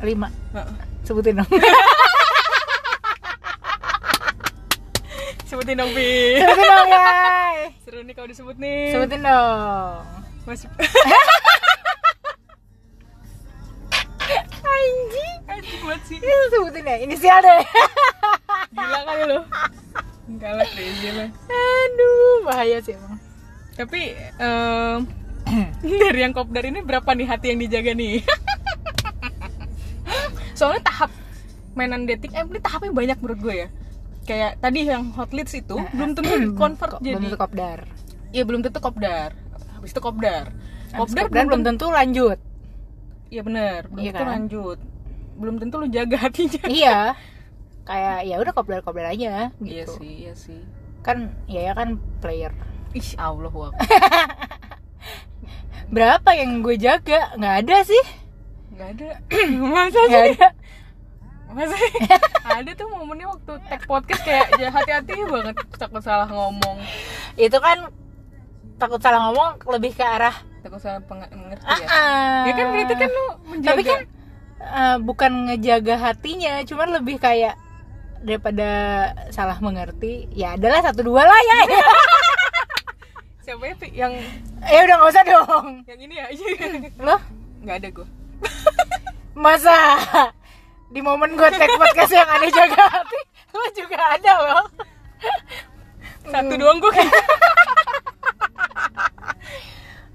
lima. 0.00 0.32
Heeh. 0.56 0.74
sebutin 1.04 1.38
dong. 1.38 1.50
Sebutin 5.50 5.82
dong 5.82 5.90
Pi 5.90 6.38
sebutin 6.38 6.70
dong 6.72 6.90
guys. 6.94 7.74
Seru 7.82 8.00
nih 8.06 8.14
kalau 8.14 8.28
disebut 8.30 8.56
nih. 8.56 8.94
Sebutin 8.94 9.20
dong 9.20 10.29
Masih 10.50 10.66
anjing. 14.66 15.38
Anjing 15.46 15.80
banget 15.86 16.02
sih 16.10 16.18
sebutin 16.50 16.90
ya 16.90 16.96
inisial 17.06 17.38
deh. 17.38 17.62
Gila 18.74 19.00
kali 19.06 19.22
lo 19.30 19.40
Enggak 20.26 20.52
lah 20.58 20.66
crazy 20.74 21.08
lah. 21.14 21.30
Aduh 21.46 22.50
bahaya 22.50 22.82
sih 22.82 22.98
emang. 22.98 23.14
Tapi 23.78 24.18
em, 24.42 24.98
Dari 26.02 26.18
yang 26.18 26.34
kopdar 26.34 26.66
ini 26.66 26.82
berapa 26.82 27.06
nih 27.14 27.26
hati 27.30 27.54
yang 27.54 27.62
dijaga 27.62 27.94
nih? 27.94 28.26
Soalnya 30.58 30.82
tahap 30.82 31.10
mainan 31.78 32.10
dating 32.10 32.34
app 32.34 32.50
ini 32.50 32.58
tahapnya 32.58 32.90
banyak 32.90 33.18
menurut 33.22 33.38
gue 33.38 33.54
ya. 33.54 33.68
Kayak 34.26 34.58
tadi 34.58 34.90
yang 34.90 35.14
hot 35.14 35.30
leads 35.30 35.54
itu 35.54 35.78
belum 35.94 36.18
tentu 36.18 36.58
convert 36.58 36.98
jadi 36.98 37.14
belum 37.18 37.22
tentu 37.30 37.38
kopdar. 37.38 37.78
Iya 38.34 38.42
belum 38.42 38.60
tentu 38.66 38.78
kopdar. 38.82 39.30
Habis 39.80 39.90
itu 39.90 40.00
kopdar. 40.00 40.52
Kopdar, 40.92 41.24
kopdar 41.26 41.44
belum 41.46 41.62
tentu 41.62 41.88
lanjut 41.88 42.38
Iya 43.26 43.40
benar, 43.40 43.80
belum 43.88 44.02
Iya 44.02 44.10
tentu 44.10 44.20
kan? 44.20 44.30
lanjut. 44.30 44.78
Belum 45.34 45.56
tentu 45.56 45.74
lu 45.76 45.86
jaga 45.86 46.16
hatinya. 46.24 46.64
iya 46.66 46.98
kayak 47.80 48.18
ya 48.22 48.36
udah 48.36 48.52
kopdar 48.52 48.80
kopdar 48.80 49.08
aja 49.08 49.50
gitu 49.58 49.72
Iya 49.72 49.84
sih, 49.88 50.12
iya 50.22 50.32
sih. 50.32 50.60
kan 51.00 51.32
ya 51.46 51.64
ya 51.64 51.72
kan 51.72 51.96
player 52.20 52.52
Ih, 52.90 53.16
Allah 53.16 53.50
berapa 55.90 56.30
yang 56.32 56.60
gue 56.60 56.76
jaga 56.76 57.34
nggak 57.34 57.54
ada 57.66 57.76
sih 57.82 58.04
Enggak 58.70 58.88
ada. 58.94 59.10
Masa 59.74 60.00
nggak 60.02 60.24
sih? 60.24 60.34
ada 60.34 60.48
Masa 61.50 61.74
sih? 61.74 61.92
ada 62.62 62.70
tuh 62.72 62.86
momennya 62.88 63.26
waktu 63.28 63.52
tag 63.66 63.82
podcast 63.84 64.22
kayak 64.22 64.46
ya 64.56 64.70
hati-hati 64.70 65.14
banget 65.24 65.54
takut 65.74 65.98
salah 65.98 66.26
ngomong. 66.26 66.78
itu 67.34 67.58
kan 67.58 67.90
takut 68.80 68.98
salah 68.98 69.28
ngomong 69.28 69.60
lebih 69.68 69.92
ke 69.92 70.00
arah 70.00 70.32
Takut 70.60 70.76
salah 70.76 71.00
mengerti 71.30 71.64
ya. 71.64 71.86
ah. 71.86 72.42
Ya 72.44 72.52
kan 72.52 72.66
berarti 72.68 72.94
kan 72.94 73.08
lu 73.08 73.24
menjaga. 73.46 73.68
tapi 73.70 73.82
kan 73.82 74.00
eh, 74.60 74.96
bukan 74.98 75.32
ngejaga 75.46 75.94
hatinya 75.96 76.52
cuman 76.64 76.88
lebih 76.96 77.16
kayak 77.16 77.54
daripada 78.20 78.68
salah 79.28 79.56
mengerti 79.58 80.28
ya 80.30 80.52
adalah 80.52 80.80
satu 80.82 81.00
dua 81.02 81.24
lah 81.24 81.40
ya 81.40 81.58
siapa 83.44 83.72
Pi? 83.74 83.88
yang 83.94 84.12
ya 84.62 84.84
udah 84.84 84.94
nggak 84.94 85.10
usah 85.10 85.24
dong 85.24 85.66
yang 85.84 85.98
ini 85.98 86.14
ya 86.14 86.24
aja. 86.28 86.46
loh 87.06 87.20
Enggak 87.60 87.76
ada 87.76 87.88
gue. 87.90 88.08
masa 89.32 89.76
di 90.88 91.00
momen 91.00 91.32
gue 91.32 91.48
tag 91.50 91.70
podcast 91.70 92.08
yang 92.10 92.28
ada 92.28 92.44
jaga 92.46 92.84
hati 92.90 93.20
lo 93.50 93.64
juga 93.72 93.98
ada 94.10 94.32
loh 94.38 94.64
satu 96.22 96.52
doang 96.54 96.76
gue 96.78 96.92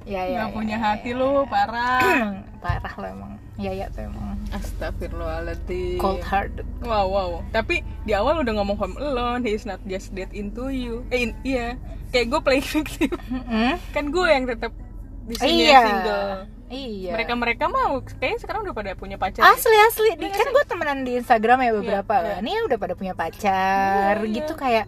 ya 0.05 0.21
ya 0.23 0.37
nggak 0.37 0.49
ya, 0.49 0.55
punya 0.55 0.77
ya, 0.77 0.83
hati 0.85 1.09
ya. 1.11 1.17
lu 1.17 1.29
parah. 1.49 2.01
Parah 2.65 2.93
lo 2.97 3.05
emang. 3.05 3.33
Ya 3.55 3.71
ya 3.71 3.85
tuh 3.93 4.09
emang. 4.09 4.37
Astagfirullahaladzim. 4.49 6.01
Cold 6.01 6.25
hearted 6.25 6.65
Wow 6.81 7.07
wow. 7.07 7.29
Tapi 7.49 7.85
di 8.03 8.13
awal 8.13 8.41
udah 8.41 8.53
ngomong 8.57 8.73
home 8.75 8.97
alone 8.97 9.45
He 9.45 9.53
is 9.53 9.63
not 9.63 9.77
just 9.85 10.13
dead 10.13 10.33
into 10.33 10.69
you. 10.69 11.05
Eh 11.09 11.29
in- 11.29 11.37
iya. 11.45 11.77
Kayak 12.09 12.33
gue 12.33 12.39
playing 12.41 12.65
victim. 12.65 13.11
Mm-mm. 13.29 13.77
Kan 13.93 14.09
gue 14.09 14.27
yang 14.27 14.45
tetap 14.45 14.73
di 15.25 15.35
sini 15.37 15.69
iya. 15.69 15.81
single. 15.83 16.29
Iya. 16.65 17.11
Mereka-mereka 17.13 17.65
mau 17.69 18.01
Kayaknya 18.01 18.39
sekarang 18.41 18.61
udah 18.65 18.73
pada 18.73 18.91
punya 18.97 19.17
pacar 19.21 19.45
ya. 19.45 19.53
asli 19.53 19.77
asli. 19.85 20.09
Di, 20.17 20.27
kan 20.29 20.47
gue 20.49 20.63
temenan 20.65 20.99
di 21.05 21.11
Instagram 21.15 21.57
ya 21.61 21.71
beberapa. 21.77 22.13
Iya, 22.17 22.33
kan 22.37 22.41
Ini 22.41 22.51
udah 22.65 22.77
pada 22.81 22.93
punya 22.97 23.13
pacar 23.13 24.13
Iya, 24.19 24.25
iya. 24.25 24.35
gitu 24.41 24.53
kayak 24.57 24.85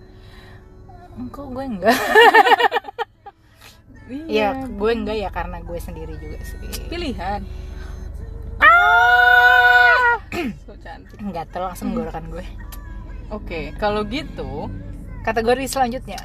kok 1.34 1.50
gue 1.50 1.66
enggak 1.66 1.98
Iya 4.08 4.56
ya 4.56 4.68
gue 4.68 4.92
enggak 4.92 5.18
ya 5.20 5.30
karena 5.32 5.58
gue 5.64 5.80
sendiri 5.80 6.14
juga 6.20 6.40
sih. 6.44 6.58
Pilihan. 6.88 7.42
Ah! 8.64 10.20
So 10.68 10.76
cantik. 10.80 11.18
Enggak 11.20 11.52
tuh 11.52 11.64
langsung 11.64 11.92
gorokan 11.96 12.30
gue. 12.32 12.46
Oke 13.28 13.76
Kalau 13.76 14.08
gitu 14.08 14.72
kategori 15.28 15.68
selanjutnya. 15.68 16.20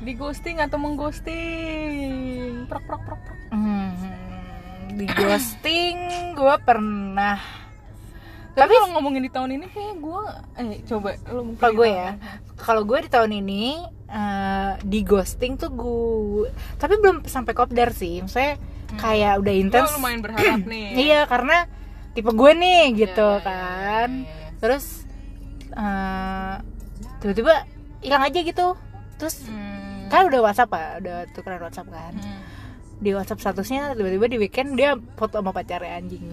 Di 0.00 0.12
ghosting 0.16 0.60
atau 0.60 0.76
mengghosting? 0.80 2.64
Prok 2.68 2.84
prok 2.84 3.02
prok 3.04 3.20
prok. 3.24 3.38
Hmm, 3.52 3.92
di 4.92 5.04
ghosting 5.08 5.96
gue 6.36 6.56
pernah 6.64 7.65
Tapi 8.56 8.72
kalau 8.72 8.88
ngomongin 8.90 9.20
di 9.20 9.28
tahun 9.28 9.50
ini 9.52 9.66
kayak 9.68 9.96
gue 9.96 10.22
Eh 10.56 10.80
coba 10.84 11.08
lu 11.28 11.40
mungkin 11.44 11.60
kalau 11.60 11.74
gue 11.74 11.88
ya 11.88 12.10
kalau 12.56 12.82
gue 12.82 12.98
di 12.98 13.10
tahun 13.10 13.32
ini 13.36 13.64
eh, 14.08 14.72
di 14.80 15.00
ghosting 15.02 15.54
tuh 15.54 15.68
gue 15.70 16.48
tapi 16.74 16.96
belum 16.96 17.22
sampai 17.24 17.52
kopdar 17.52 17.92
sih. 17.92 18.18
Maksudnya 18.18 18.56
kayak 18.96 19.38
udah 19.38 19.54
intens. 19.54 19.92
Lu 19.92 20.00
lumayan 20.00 20.20
berharap 20.20 20.64
nih. 20.72 20.88
Iya 20.96 21.20
karena 21.24 21.68
tipe 22.10 22.30
gue 22.30 22.50
nih 22.50 22.82
gitu 22.96 23.28
Iya, 23.28 23.36
iya, 23.36 23.44
kan. 23.44 24.08
iya, 24.16 24.24
iya. 24.24 24.48
terus 24.56 24.84
eh, 25.70 26.54
tiba-tiba 27.18 27.54
hilang 28.00 28.22
aja 28.22 28.38
gitu. 28.40 28.66
Terus 29.16 29.36
Hmm. 29.44 30.08
kan 30.08 30.24
udah 30.24 30.40
WhatsApp 30.40 30.70
ya 30.70 30.86
udah 30.96 31.16
tukeran 31.32 31.60
WhatsApp 31.60 31.88
kan. 31.88 32.14
Hmm. 32.14 32.40
di 32.96 33.12
WhatsApp 33.12 33.42
statusnya 33.42 33.92
tiba-tiba 33.92 34.24
di 34.24 34.38
weekend 34.38 34.72
dia 34.72 34.96
foto 35.14 35.36
sama 35.36 35.52
pacarnya 35.52 36.00
anjing 36.00 36.32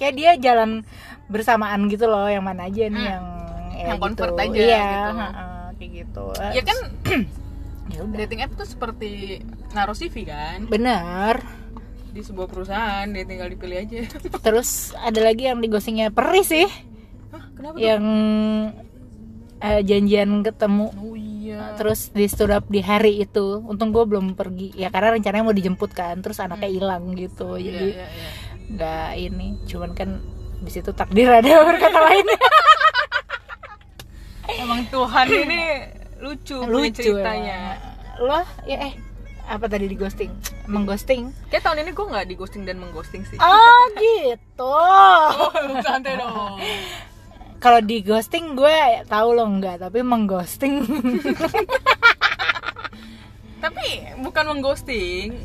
kayak 0.00 0.14
dia 0.14 0.30
jalan 0.40 0.80
bersamaan 1.26 1.84
gitu 1.86 2.04
loh 2.04 2.24
yang 2.24 2.40
mana 2.40 2.64
aja 2.64 2.88
nih 2.88 2.96
Hmm. 2.96 3.12
yang 3.12 3.26
ya 3.70 3.86
Yang 3.86 3.98
convert 4.02 4.34
aja 4.34 4.56
iya 4.56 4.80
gitu. 4.82 5.10
heeh, 5.14 5.64
kayak 5.70 5.90
gitu 5.94 6.24
Ya 6.50 6.62
kan 6.62 6.78
ya 7.92 8.00
udah 8.00 8.16
dating 8.18 8.40
app 8.40 8.52
tuh 8.54 8.64
seperti 8.64 9.10
naruh 9.70 9.94
CV 9.94 10.16
kan 10.24 10.58
benar 10.64 11.44
di 12.10 12.20
sebuah 12.20 12.46
perusahaan 12.46 13.06
dia 13.06 13.22
tinggal 13.22 13.46
dipilih 13.46 13.76
aja. 13.78 14.00
terus 14.46 14.70
ada 14.96 15.20
lagi 15.20 15.44
yang 15.44 15.58
di 15.58 15.68
ghostingnya 15.68 16.08
perih 16.08 16.42
sih 16.42 16.66
Hah, 17.30 17.44
kenapa 17.52 17.74
tuh? 17.74 17.80
yang 17.80 18.04
eh, 19.60 19.80
janjian 19.80 20.42
ketemu 20.42 20.86
Oh 20.92 21.14
iya. 21.14 21.74
terus 21.74 22.10
di 22.10 22.26
stood 22.26 22.50
up 22.50 22.66
di 22.66 22.80
hari 22.80 23.20
itu 23.20 23.60
untung 23.60 23.90
gue 23.90 24.04
belum 24.04 24.34
pergi 24.34 24.74
ya 24.74 24.88
karena 24.88 25.14
rencananya 25.14 25.44
mau 25.44 25.52
dijemput 25.52 25.90
kan 25.92 26.18
terus 26.18 26.38
anaknya 26.38 26.66
hilang 26.68 27.14
gitu 27.14 27.54
Iya, 27.54 27.64
jadi 27.64 27.88
iya, 27.92 28.06
iya. 28.08 28.30
Nggak 28.70 29.10
ini 29.18 29.58
cuman 29.64 29.90
kan 29.92 30.22
di 30.60 30.70
situ 30.70 30.90
takdir 30.90 31.26
ada 31.28 31.50
berkata 31.68 31.98
lain 32.00 32.26
Emang 34.50 34.82
Tuhan 34.84 35.26
ini 35.26 35.62
lucu, 36.18 36.58
lucu 36.60 36.90
ceritanya. 37.16 37.78
lo 38.18 38.38
ya 38.64 38.82
eh 38.82 38.94
apa 39.46 39.66
tadi 39.66 39.86
di 39.86 39.94
ghosting 39.94 40.30
emang 40.64 40.84
ghosting 40.84 41.30
Kayak 41.48 41.64
tahun 41.64 41.78
ini 41.80 41.90
gue 41.90 42.06
nggak 42.06 42.26
di 42.26 42.34
ghosting 42.34 42.62
dan 42.62 42.76
mengghosting 42.76 43.22
sih. 43.24 43.38
oh 43.38 43.82
gitu 43.98 44.66
Oh, 44.66 45.50
santai 45.80 46.14
dong. 46.14 46.58
kalau 47.62 47.80
di 47.80 48.00
ghosting 48.00 48.52
gue 48.52 48.76
tahu 49.04 49.28
lo 49.32 49.44
enggak 49.44 49.78
tapi 49.78 50.02
mengghosting 50.02 50.82
Tapi 53.60 53.86
bukan 54.18 54.44
mengghosting. 54.48 55.36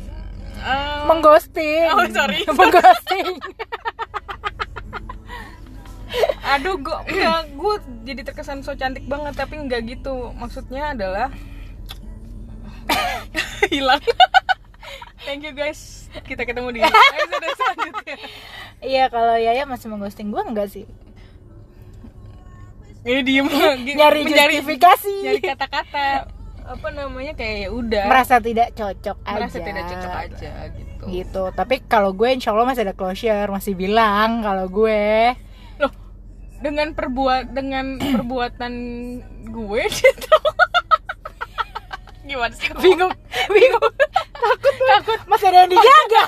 Eh, 0.66 0.98
mengghosting 1.06 1.86
Oh, 1.94 2.02
sorry. 2.10 2.42
mengghosting 2.58 3.26
aduh, 6.46 6.78
gue 6.78 6.96
gue 7.52 7.74
jadi 8.06 8.20
terkesan 8.22 8.62
so 8.62 8.72
cantik 8.72 9.04
banget 9.04 9.36
tapi 9.36 9.58
enggak 9.58 9.84
gitu. 9.84 10.32
Maksudnya 10.32 10.94
adalah 10.94 11.28
hilang. 13.74 14.00
Thank 15.22 15.42
you 15.42 15.52
guys. 15.52 16.08
Kita 16.22 16.46
ketemu 16.46 16.72
di 16.72 16.80
episode 16.80 17.46
selanjutnya. 17.52 18.16
iya 18.80 19.04
kalau 19.10 19.36
Yaya 19.36 19.66
masih 19.66 19.90
mengghosting 19.90 20.30
gue 20.30 20.40
enggak 20.40 20.70
sih 20.70 20.86
Ini 23.04 23.20
diem 23.22 23.46
nyari 23.96 24.24
justifikasi 24.24 25.14
nyari 25.22 25.40
kata-kata 25.42 26.06
apa 26.66 26.88
namanya 26.90 27.32
kayak 27.38 27.56
ya 27.62 27.68
udah 27.70 28.04
merasa 28.10 28.42
tidak 28.42 28.74
cocok 28.74 29.16
aja 29.22 29.34
merasa 29.38 29.58
tidak 29.62 29.84
cocok 29.86 30.12
aja 30.12 30.52
gitu. 30.74 31.04
gitu 31.06 31.44
tapi 31.54 31.74
kalau 31.86 32.10
gue 32.10 32.28
insya 32.34 32.50
Allah 32.50 32.66
masih 32.66 32.82
ada 32.82 32.94
closure 32.98 33.48
masih 33.54 33.78
bilang 33.78 34.42
kalau 34.42 34.66
gue 34.66 35.34
Loh, 35.78 35.92
dengan 36.58 36.90
perbuat 36.92 37.54
dengan 37.54 37.98
perbuatan 38.18 38.72
gue 39.46 39.82
gitu. 39.86 40.36
Gimana 42.26 42.54
sih? 42.58 42.74
bingung 42.82 43.14
bingung 43.46 43.92
takut 44.34 44.74
takut 44.74 45.20
masih 45.30 45.46
ada 45.54 45.58
yang 45.62 45.70
dijaga 45.70 46.24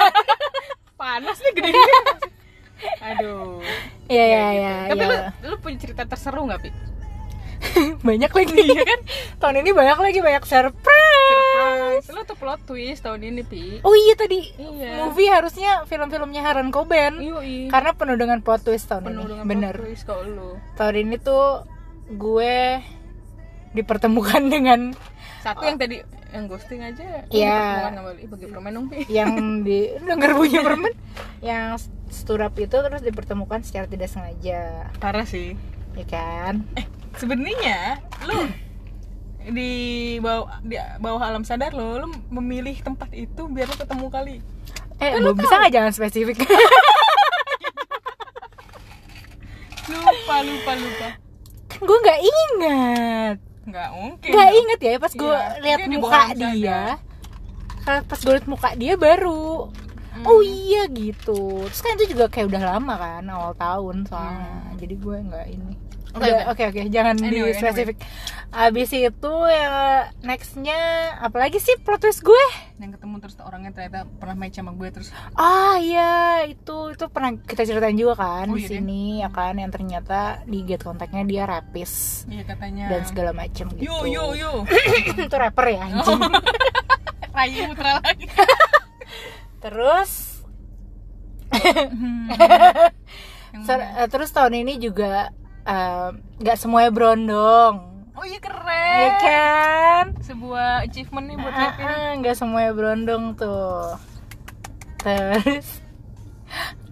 Panas 0.99 1.39
nih 1.39 1.53
gede-gede. 1.55 1.95
Aduh. 3.11 3.63
iya 4.11 4.25
iya 4.27 4.47
iya 4.55 4.75
Tapi 4.91 5.03
iya. 5.03 5.31
lu, 5.47 5.55
lu 5.55 5.57
punya 5.63 5.79
cerita 5.79 6.03
terseru 6.07 6.47
nggak, 6.47 6.59
Pi? 6.63 6.71
banyak 8.07 8.29
lagi 8.29 8.55
iya 8.57 8.83
kan 8.83 9.01
tahun 9.39 9.57
ini 9.63 9.71
banyak 9.73 9.99
lagi 9.99 10.19
banyak 10.19 10.45
surprise 10.45 11.17
Surprise. 11.29 12.07
Lu 12.09 12.23
tuh 12.23 12.35
plot 12.35 12.61
twist 12.65 13.03
tahun 13.03 13.21
ini, 13.23 13.43
Pi. 13.43 13.83
oh 13.83 13.93
iya 13.93 14.15
tadi 14.15 14.49
Iya. 14.55 15.05
movie 15.05 15.27
harusnya 15.27 15.83
film-filmnya 15.85 16.41
Haran 16.41 16.71
Coben 16.71 17.19
Yoi. 17.19 17.69
karena 17.69 17.91
penuh 17.93 18.15
dengan 18.15 18.39
plot 18.39 18.63
twist 18.63 18.87
tahun 18.87 19.05
Penuh 19.05 19.23
ini 19.23 19.31
dengan 19.31 19.45
bener 19.45 19.75
plot 19.75 19.85
twist 19.85 20.05
lu. 20.29 20.57
tahun 20.75 20.95
ini 20.99 21.17
tuh 21.19 21.67
gue 22.11 22.81
dipertemukan 23.71 24.43
dengan 24.51 24.81
Satu 25.39 25.63
yang 25.63 25.77
tadi 25.77 26.03
yang 26.29 26.45
ghosting 26.45 26.81
aja. 26.81 27.25
Iya. 27.29 27.89
Sama 27.89 28.13
Ih, 28.13 28.29
bagi 28.29 28.47
permen 28.47 28.69
dong, 28.71 28.87
Pi. 28.87 29.09
yang 29.09 29.33
di 29.67 29.89
denger 29.99 30.31
bunyi 30.35 30.61
permen 30.61 30.93
yang 31.41 31.77
sturap 32.09 32.53
itu 32.55 32.73
terus 32.75 33.01
dipertemukan 33.01 33.61
secara 33.61 33.85
tidak 33.85 34.09
sengaja 34.09 34.89
Parah 34.97 35.25
sih. 35.25 35.57
ya 35.95 36.05
kan 36.07 36.65
sebenarnya 37.19 37.99
lu 38.31 38.47
di 39.49 39.73
bawah 40.21 40.61
di 40.61 40.77
bawah 41.01 41.23
alam 41.25 41.43
sadar 41.43 41.73
lo 41.73 41.99
lu 42.05 42.09
memilih 42.31 42.79
tempat 42.85 43.11
itu 43.11 43.49
biar 43.51 43.67
lu 43.67 43.77
ketemu 43.77 44.07
kali. 44.09 44.37
Eh 45.03 45.19
lu 45.19 45.35
bisa 45.35 45.59
nggak 45.59 45.73
jangan 45.75 45.93
spesifik? 45.95 46.39
Lupa 49.89 50.45
lupa 50.45 50.73
lupa. 50.77 51.09
Kan 51.69 51.81
gue 51.81 51.99
nggak 52.05 52.21
ingat. 52.21 53.37
Nggak 53.65 53.89
mungkin 53.97 54.31
nggak 54.33 54.51
inget 54.53 54.81
ya 54.85 54.93
pas 55.01 55.13
gue 55.13 55.33
Iya, 55.33 55.61
lihat 55.65 55.79
dia 55.81 55.89
di 55.89 55.97
muka 55.97 56.21
dia. 56.37 56.81
Kalau 57.89 58.01
pas 58.05 58.21
gue 58.21 58.33
liat 58.37 58.49
muka 58.49 58.69
dia 58.77 58.95
baru. 59.01 59.73
Hmm. 60.09 60.25
oh 60.29 60.41
iya 60.45 60.85
gitu. 60.93 61.65
Terus 61.73 61.81
kan 61.81 61.97
itu 61.97 62.17
juga 62.17 62.29
kayak 62.29 62.53
udah 62.53 62.63
lama 62.77 62.95
kan 63.01 63.25
awal 63.33 63.53
tahun 63.57 64.05
soalnya. 64.05 64.77
Jadi 64.77 64.95
gue 65.01 65.17
nggak 65.25 65.47
ini 65.57 65.88
Oke, 66.11 66.25
oke. 66.25 66.45
oke 66.49 66.63
oke. 66.67 66.83
Jangan 66.89 67.17
Anyway, 67.19 67.53
di 67.53 67.59
spesifik 67.59 67.97
abis 68.49 68.89
itu 68.91 69.35
ya 69.45 69.69
nextnya 70.19 70.81
apalagi 71.21 71.59
sih 71.59 71.77
plot 71.77 72.01
twist 72.01 72.21
gue? 72.21 72.45
Yang 72.77 72.97
ketemu 72.97 73.15
terus 73.19 73.37
orangnya 73.39 73.71
ternyata 73.71 74.09
pernah 74.15 74.35
match 74.35 74.57
sama 74.57 74.73
gue 74.73 74.89
terus. 74.89 75.13
Ah 75.35 75.77
iya. 75.77 76.13
Itu 76.45 76.91
itu 76.91 77.05
pernah 77.07 77.37
kita 77.37 77.63
ceritain 77.63 77.93
juga 77.93 78.17
kan 78.17 78.49
Oh, 78.49 78.57
di 78.57 78.65
iya 78.65 78.69
deh. 78.69 78.81
sini 78.81 79.03
ya 79.21 79.29
kan 79.29 79.53
yang 79.55 79.69
ternyata 79.69 80.21
di 80.45 80.65
get 80.65 80.81
kontaknya 80.81 81.23
dia 81.23 81.45
rapis. 81.45 82.25
Iya 82.25 82.43
katanya. 82.47 82.89
Dan 82.89 83.03
segala 83.05 83.31
macem 83.33 83.69
gitu. 83.71 83.85
yo 83.85 83.97
yo 84.05 84.25
yo. 84.33 84.53
Itu 85.29 85.37
rapper 85.37 85.67
ya 85.69 85.85
anjing. 85.85 86.21
Rayu 87.37 87.61
Putra 87.69 88.01
lagi. 88.01 88.27
Terus? 89.63 90.11
Yang 93.49 93.63
ser- 93.65 93.81
eh, 93.97 94.09
terus 94.09 94.31
tahun 94.31 94.55
ini 94.59 94.77
juga 94.79 95.33
nggak 96.39 96.57
semuanya 96.57 96.91
berondong. 96.91 97.75
oh 98.13 98.25
iya 98.25 98.35
Iya 98.35 98.41
keren 98.41 99.11
kan? 99.21 100.07
sebuah 100.21 100.83
achievement 100.83 101.27
nih 101.27 101.37
buat 101.37 101.53
Ah, 101.53 101.61
Kevin 101.71 101.87
ah, 101.87 102.11
nggak 102.19 102.37
semuanya 102.37 102.73
berondong 102.73 103.25
tuh. 103.35 103.95
Terus 104.99 105.67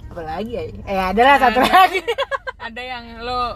apa 0.06 0.22
lagi 0.22 0.50
ya? 0.50 0.62
Eh 0.82 1.00
adalah 1.02 1.36
satu 1.36 1.60
Ada. 1.60 1.72
lagi. 1.74 2.00
ada 2.56 2.82
yang 2.82 3.22
lo 3.22 3.32
uh, 3.32 3.52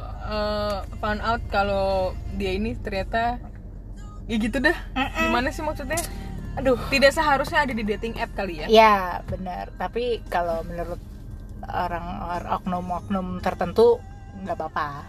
found 0.99 1.19
out 1.21 1.43
kalau 1.49 2.11
dia 2.35 2.55
ini 2.55 2.79
ternyata 2.79 3.43
ya 4.25 4.37
gitu 4.39 4.63
dah 4.63 4.77
gimana 5.19 5.51
sih 5.51 5.61
maksudnya 5.61 5.99
aduh 6.55 6.79
tidak 6.87 7.11
seharusnya 7.11 7.67
ada 7.67 7.75
di 7.75 7.83
dating 7.83 8.15
app 8.15 8.31
kali 8.33 8.63
ya 8.63 8.67
ya 8.71 8.97
benar 9.27 9.75
tapi 9.75 10.23
kalau 10.27 10.63
menurut 10.63 11.03
orang 11.67 12.07
or- 12.23 12.49
oknum-oknum 12.55 13.43
tertentu 13.43 13.99
nggak 14.43 14.57
apa-apa. 14.57 15.05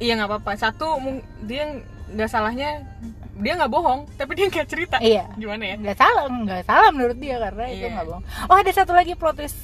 Iya 0.00 0.12
nggak 0.16 0.28
apa-apa. 0.30 0.50
Satu 0.56 0.96
dia 1.44 1.80
nggak 2.10 2.30
salahnya 2.30 2.82
dia 3.40 3.52
nggak 3.56 3.72
bohong 3.72 4.04
tapi 4.16 4.34
dia 4.34 4.46
nggak 4.48 4.68
cerita. 4.68 4.96
Iya. 4.98 5.28
Gimana 5.36 5.62
ya? 5.64 5.76
Nggak 5.76 5.98
salah 5.98 6.24
nggak 6.26 6.62
salah 6.64 6.88
menurut 6.90 7.16
dia 7.16 7.36
karena 7.38 7.64
itu 7.68 7.84
Iya. 7.84 7.94
nggak 7.94 8.06
bohong. 8.08 8.24
Oh 8.48 8.56
ada 8.56 8.70
satu 8.70 8.92
lagi 8.92 9.12
plot 9.14 9.36
twist 9.36 9.58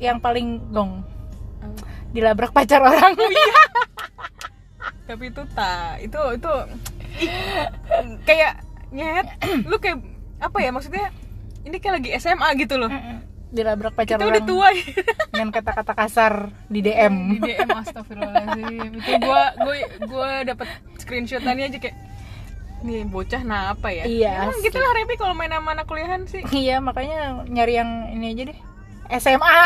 yang 0.00 0.18
paling 0.18 0.58
gong. 0.72 1.04
Dilabrak 2.12 2.52
pacar 2.52 2.82
orang. 2.82 3.16
Tapi 5.08 5.24
itu 5.28 5.42
tak 5.52 6.00
itu 6.00 6.20
itu 6.36 6.52
kayak 8.24 8.52
nyet 8.92 9.26
lu 9.68 9.76
kayak 9.76 10.00
apa 10.40 10.58
ya 10.58 10.70
maksudnya 10.72 11.12
ini 11.62 11.76
kayak 11.78 11.94
lagi 12.00 12.10
SMA 12.18 12.48
gitu 12.58 12.76
loh 12.76 12.90
dilabrak 13.52 13.92
pacar 13.92 14.16
kita 14.16 14.24
orang. 14.24 14.32
udah 14.32 14.42
tua. 14.48 14.68
Ya. 14.72 14.84
dengan 15.32 15.48
kata-kata 15.52 15.92
kasar 15.92 16.32
di 16.72 16.80
DM 16.80 17.14
di 17.36 17.38
DM 17.52 17.68
astagfirullahaladzim. 17.68 18.90
Itu 18.96 19.10
gue 19.20 19.42
gue 19.60 19.76
gue 20.08 20.30
dapet 20.48 20.68
screenshotannya 20.98 21.64
aja 21.68 21.78
kayak 21.78 21.96
nih 22.82 23.06
bocah 23.06 23.42
nah 23.46 23.76
apa 23.76 23.94
ya? 23.94 24.04
Iya, 24.08 24.50
Emang 24.50 24.58
gitu 24.64 24.78
lah 24.80 24.90
Repi 24.98 25.14
kalau 25.14 25.38
main 25.38 25.52
sama 25.54 25.76
anak 25.76 25.86
kuliahan 25.86 26.26
sih. 26.26 26.42
Iya 26.50 26.82
makanya 26.82 27.46
nyari 27.46 27.78
yang 27.78 27.90
ini 28.16 28.34
aja 28.34 28.42
deh. 28.50 28.58
SMA 29.12 29.44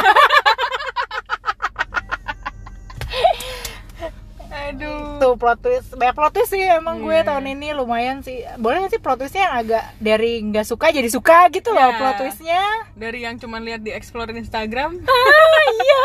tuh 5.26 5.34
plot 5.34 5.58
twist. 5.58 5.90
Banyak 5.98 6.14
plot 6.14 6.32
twist 6.32 6.54
sih 6.54 6.62
emang 6.62 7.02
gue 7.02 7.10
Iya. 7.10 7.26
tahun 7.26 7.50
ini 7.50 7.74
lumayan 7.74 8.22
sih. 8.22 8.46
Boleh 8.62 8.86
sih 8.86 9.02
plot 9.02 9.18
twistnya 9.18 9.50
yang 9.50 9.54
agak 9.58 9.84
dari 9.98 10.38
nggak 10.40 10.62
suka 10.62 10.94
jadi 10.94 11.10
suka 11.10 11.50
gitu 11.50 11.74
loh 11.74 11.90
Iya. 11.90 11.98
plot 11.98 12.14
twistnya? 12.22 12.62
Dari 12.94 13.18
yang 13.26 13.34
cuman 13.36 13.66
lihat 13.66 13.82
di 13.82 13.90
explore 13.90 14.30
Instagram. 14.30 15.02
Ah 15.06 15.66
iya. 15.74 16.04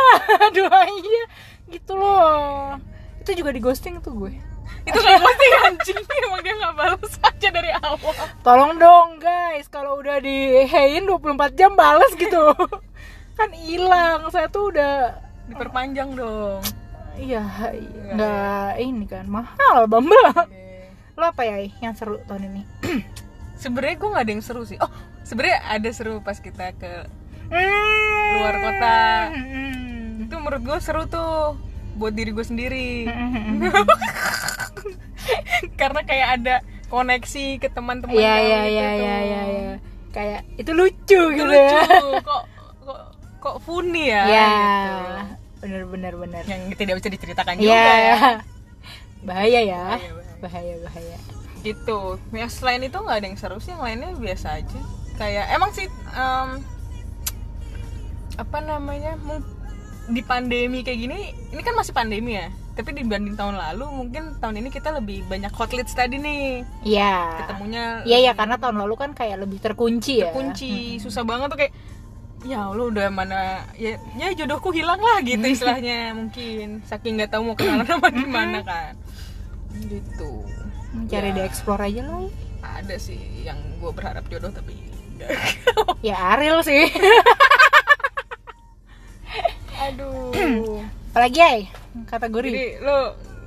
Aduh 0.50 0.66
iya. 0.90 1.24
Gitu 1.70 1.94
loh. 1.94 2.82
Itu 3.22 3.38
juga 3.38 3.54
di 3.54 3.62
ghosting 3.62 4.02
tuh 4.02 4.18
gue. 4.18 4.34
Itu 4.82 4.98
nggak 4.98 5.22
posting 5.22 5.54
anjing. 5.70 6.02
Emang 6.26 6.42
dia 6.42 6.54
nggak 6.58 6.74
balas 6.74 7.14
aja 7.22 7.48
dari 7.54 7.72
awal. 7.78 8.16
Tolong 8.42 8.74
dong 8.82 9.22
guys. 9.22 9.70
Kalau 9.70 10.02
udah 10.02 10.18
di 10.18 10.66
hein 10.66 11.06
24 11.06 11.54
jam 11.54 11.78
balas 11.78 12.10
gitu. 12.18 12.58
Kan 13.38 13.54
hilang. 13.54 14.26
Saya 14.34 14.50
tuh 14.50 14.74
udah 14.74 15.14
diperpanjang 15.46 16.16
dong 16.16 16.81
iya 17.14 17.44
nggak 18.10 18.72
ini 18.78 19.06
kan 19.06 19.26
mahal 19.26 19.86
bamba 19.86 20.48
lo 21.14 21.24
apa 21.26 21.42
ya 21.42 21.58
yang 21.80 21.92
seru 21.92 22.18
tahun 22.24 22.48
ini 22.48 22.62
sebenarnya 23.58 23.96
gue 23.96 24.10
nggak 24.10 24.24
ada 24.24 24.32
yang 24.32 24.42
seru 24.42 24.64
sih 24.64 24.78
oh 24.78 24.90
sebenarnya 25.22 25.58
ada 25.70 25.90
seru 25.90 26.20
pas 26.20 26.38
kita 26.38 26.72
ke 26.74 26.94
Hmm. 27.52 28.32
Luar 28.34 28.56
kota. 28.58 29.00
Hmm. 29.28 30.24
itu 30.24 30.32
menurut 30.34 30.64
gue 30.64 30.78
seru 30.80 31.04
tuh 31.06 31.60
buat 31.94 32.12
diri 32.12 32.32
gue 32.32 32.42
sendiri 32.42 33.04
Hmm. 33.04 33.60
karena 35.76 36.02
kayak 36.02 36.30
ada 36.34 36.56
koneksi 36.88 37.46
ke 37.58 37.68
teman-teman 37.68 38.16
Iya 38.16 38.32
kamu 38.32 38.40
iya 38.42 38.56
gitu 38.58 38.72
iya 38.72 38.88
tuh. 38.88 38.96
iya 38.96 39.16
iya 39.20 39.42
iya. 39.46 39.74
Kayak 40.12 40.42
itu 40.56 40.72
lucu 40.72 40.96
itu 41.04 41.20
gitu 41.34 41.44
lucu 41.46 41.76
ya. 41.76 41.84
kok 42.22 42.44
kok 42.82 43.02
kok 43.38 43.56
funny 43.62 44.04
ya 44.08 44.24
Iya. 44.24 44.48
gitu. 44.48 45.41
Bener 45.62 45.86
bener 45.86 46.14
bener. 46.16 46.44
yang 46.44 46.62
tidak 46.74 46.98
bisa 46.98 47.10
diceritakan 47.10 47.54
juga 47.56 47.70
Iya. 47.70 47.86
ya 47.86 48.18
Bahaya 49.22 49.62
ya. 49.62 49.84
Bahaya, 49.86 50.10
bahaya. 50.10 50.38
Bahaya 50.42 50.76
bahaya. 50.82 51.18
gitu 51.62 52.00
ya 52.32 52.50
selain 52.50 52.82
itu 52.82 52.96
nggak 52.96 53.16
ada 53.16 53.28
yang 53.28 53.38
seru 53.38 53.58
sih 53.58 53.70
yang 53.70 53.80
lainnya 53.80 54.18
biasa 54.18 54.58
aja 54.58 54.80
kayak 55.14 55.46
emang 55.54 55.70
sih 55.70 55.86
em, 56.12 56.50
apa 58.34 58.58
namanya 58.60 59.14
di 60.08 60.22
pandemi 60.22 60.82
kayak 60.82 61.00
gini 61.00 61.20
ini 61.48 61.62
kan 61.62 61.78
masih 61.78 61.94
pandemi 61.94 62.34
ya 62.34 62.50
tapi 62.72 62.96
dibanding 62.96 63.36
tahun 63.36 63.62
lalu 63.62 63.86
mungkin 63.86 64.24
tahun 64.40 64.58
ini 64.58 64.70
kita 64.70 64.90
lebih 64.92 65.22
banyak 65.28 65.52
hot 65.52 65.70
leads 65.70 65.94
tadi 65.94 66.18
nih 66.18 66.66
Iya. 66.82 67.46
ketemunya 67.46 67.84
Iya 68.04 68.18
ya 68.24 68.34
karena 68.34 68.58
tahun 68.58 68.80
lalu 68.80 68.96
kan 68.98 69.12
kayak 69.12 69.38
lebih 69.38 69.62
terkunci 69.62 70.24
ya. 70.24 70.34
kunci 70.34 70.98
susah 70.98 71.22
banget 71.22 71.46
tuh 71.48 71.60
kayak 71.60 71.74
ya 72.42 72.74
lu 72.74 72.90
udah 72.90 73.08
mana 73.08 73.40
ya 73.76 74.02
ya 74.18 74.34
jodohku 74.34 74.74
hilang 74.74 74.98
lah 74.98 75.22
gitu 75.22 75.46
istilahnya 75.46 76.10
mungkin 76.12 76.82
saking 76.84 77.22
nggak 77.22 77.30
tahu 77.30 77.46
mau 77.46 77.56
kenalan 77.56 77.86
sama 77.86 78.10
di 78.10 78.26
mana 78.26 78.60
kan 78.62 78.94
gitu 79.88 80.42
Cari 81.08 81.32
Ya. 81.32 81.36
di 81.38 81.42
explore 81.42 81.88
aja 81.88 82.04
lah. 82.04 82.28
ada 82.62 83.00
sih 83.00 83.16
yang 83.42 83.56
gue 83.80 83.92
berharap 83.92 84.28
jodoh 84.28 84.52
tapi 84.52 84.76
enggak. 85.16 85.32
Ya 86.04 86.36
Ariel 86.36 86.60
sih. 86.62 86.84
aduh 89.82 90.84
Apalagi 91.12 91.40
ya 91.40 91.52
kategori. 92.06 92.48
jadi 92.50 92.66
lo 92.80 92.98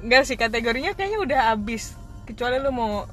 enggak 0.00 0.22
sih 0.24 0.36
kategorinya 0.36 0.92
kayaknya 0.92 1.18
udah 1.20 1.40
habis 1.50 1.92
kecuali 2.24 2.56
lo 2.58 2.72
mau 2.72 3.04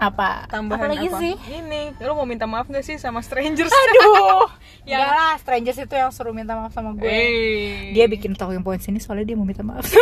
apa? 0.00 0.48
tambahan 0.48 0.88
Apalagi 0.88 1.08
apa 1.12 1.18
sih? 1.20 1.34
ini 1.52 1.92
lo 2.00 2.16
mau 2.16 2.24
minta 2.24 2.48
maaf 2.48 2.66
gak 2.72 2.80
sih 2.80 2.96
sama 2.96 3.20
strangers 3.20 3.68
Aduh. 3.84 4.48
Enggak 4.88 5.12
lah, 5.12 5.36
strangers 5.36 5.76
itu 5.76 5.92
yang 5.92 6.08
suruh 6.08 6.32
minta 6.32 6.56
maaf 6.56 6.72
sama 6.72 6.96
gue. 6.96 7.04
Eh. 7.04 7.92
Dia 7.92 8.08
bikin 8.08 8.32
talking 8.32 8.64
point 8.64 8.80
sini 8.80 8.96
soalnya 8.96 9.28
dia 9.28 9.36
mau 9.36 9.44
minta 9.44 9.60
maaf. 9.60 9.84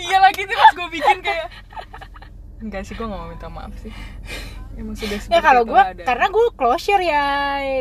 iya 0.00 0.16
lagi 0.16 0.48
tuh 0.48 0.56
pas 0.56 0.72
gue 0.72 0.88
bikin 0.96 1.18
kayak 1.20 1.46
enggak 2.64 2.82
sih 2.88 2.96
gue 2.96 3.04
gak 3.04 3.20
mau 3.20 3.28
minta 3.28 3.48
maaf 3.52 3.72
sih 3.84 3.92
emang 4.80 4.96
sudah 4.96 5.20
ya 5.28 5.40
kalau 5.44 5.62
gue 5.68 5.82
karena 6.08 6.26
gue 6.32 6.46
closure 6.56 7.04
ya 7.04 7.26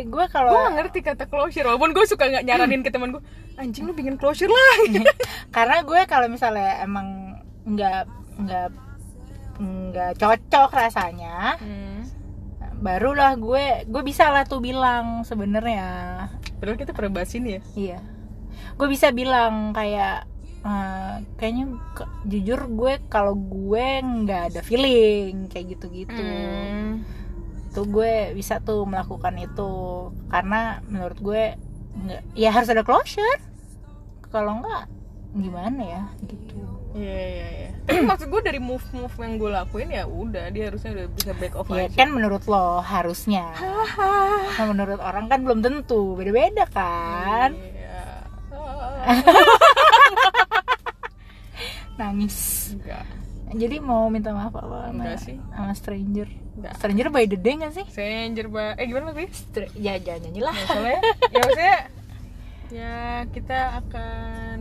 gue 0.04 0.25
kalau 0.28 0.52
gue 0.52 0.67
ngerti 0.75 0.99
kata 0.99 1.32
closure 1.32 1.63
walaupun 1.63 1.95
gue 1.95 2.04
suka 2.04 2.28
nggak 2.28 2.43
nyaranin 2.43 2.84
ke 2.84 2.91
teman 2.91 3.15
gue 3.15 3.23
anjing 3.56 3.88
lu 3.88 3.95
bikin 3.95 4.19
closure 4.19 4.52
lah 4.52 4.75
karena 5.56 5.80
gue 5.84 5.99
kalau 6.12 6.28
misalnya 6.28 6.84
emang 6.84 7.39
nggak 7.63 8.04
nggak 8.39 8.67
nggak 9.60 10.17
cocok 10.17 10.69
rasanya. 10.72 11.56
Hmm. 11.58 12.02
barulah 12.80 13.36
gue 13.36 13.84
gue 13.86 14.04
bisa 14.04 14.32
lah 14.32 14.43
tuh 14.43 14.60
bilang 14.60 15.22
sebenarnya. 15.22 15.88
Padahal 16.56 16.80
kita 16.80 16.95
pernah 16.95 17.12
bahas 17.13 17.36
ini 17.36 17.50
ya. 17.52 17.62
Iya. 17.76 18.00
Gue 18.74 18.88
bisa 18.88 19.12
bilang 19.12 19.72
kayak 19.72 20.24
eh, 20.60 21.13
kayaknya 21.36 21.65
ke- 21.93 22.08
jujur 22.26 22.67
gue 22.69 23.04
kalau 23.06 23.36
gue 23.36 23.86
nggak 24.00 24.56
ada 24.56 24.62
feeling 24.62 25.48
kayak 25.48 25.76
gitu 25.76 25.91
gitu 25.93 26.15
Hmm. 26.15 27.04
tuh 27.69 27.84
gue 27.86 28.32
bisa 28.32 28.60
tuh 28.60 28.84
melakukan 28.84 29.36
itu. 29.36 29.72
Karena 30.28 30.80
menurut 30.86 31.19
gue 31.19 31.43
nggak 32.00 32.22
ya 32.34 32.50
harus 32.50 32.72
ada 32.72 32.84
closure. 32.84 33.43
Kalau 34.26 34.56
nggak 34.58 34.88
gimana 35.36 35.82
ya? 35.84 36.04
Gitu 36.24 36.63
Iya 36.91 37.06
iya 37.21 37.47
iya. 37.52 37.69
Tapi 37.88 38.02
maksud 38.02 38.28
gue 38.28 38.41
dari 38.41 38.58
move 38.60 38.82
move 38.91 39.13
yang 39.15 39.38
gue 39.38 39.49
lakuin 39.52 39.89
ya 39.89 40.04
udah 40.04 40.49
dia 40.49 40.67
harusnya 40.67 40.89
udah 40.91 41.06
bisa 41.12 41.32
back 41.34 41.54
off 41.56 41.69
ya 41.69 41.86
aja. 41.86 41.95
kan 41.95 42.10
menurut 42.10 42.43
lo 42.45 42.80
harusnya 42.80 43.49
nah, 44.52 44.65
menurut 44.65 44.97
orang 44.99 45.25
kan 45.25 45.41
belum 45.41 45.60
tentu 45.60 46.13
beda-beda 46.13 46.65
kan 46.67 47.54
Iya. 47.54 48.25
nangis 51.95 52.38
Enggak. 52.73 53.06
jadi 53.52 53.75
mau 53.80 54.08
minta 54.08 54.32
maaf 54.32 54.54
apa 54.54 54.88
sama, 54.88 55.04
sih. 55.17 55.38
sama 55.52 55.73
stranger 55.73 56.28
Enggak. 56.56 56.73
stranger 56.75 57.08
by 57.10 57.25
the 57.25 57.38
day 57.38 57.56
gak 57.56 57.73
sih 57.73 57.86
Stranger 57.86 58.45
ba 58.47 58.73
eh 58.73 58.86
gimana 58.86 59.12
lebih? 59.12 59.28
Stra- 59.30 59.71
ya 59.73 59.97
jangan 59.97 60.21
nyanyi 60.25 60.41
lah 60.41 60.54
Ya, 60.54 60.65
soalnya 60.65 60.99
ya 61.28 61.39
maksudnya 61.39 61.78
ya 62.69 62.95
kita 63.30 63.60
akan 63.80 64.58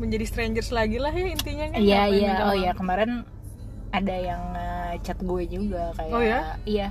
menjadi 0.00 0.24
strangers 0.24 0.70
lagi 0.70 0.96
lah 0.96 1.12
ya 1.12 1.28
intinya 1.28 1.66
kan. 1.68 1.78
iya 1.78 2.02
iya 2.06 2.32
oh 2.42 2.54
iya 2.54 2.72
kemarin 2.72 3.22
ada 3.90 4.14
yang 4.14 4.42
eh, 4.54 4.92
chat 5.00 5.18
gue 5.18 5.42
juga 5.44 5.92
kayak 5.94 6.10
Oh 6.10 6.22
ya? 6.22 6.56
iya 6.64 6.88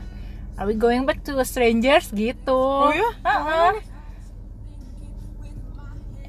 are 0.56 0.64
we 0.64 0.76
going 0.76 1.04
back 1.04 1.20
to 1.20 1.34
strangers 1.42 2.12
gitu 2.12 2.54
Oh 2.54 2.92
ya? 2.92 3.10
Heeh. 3.20 3.74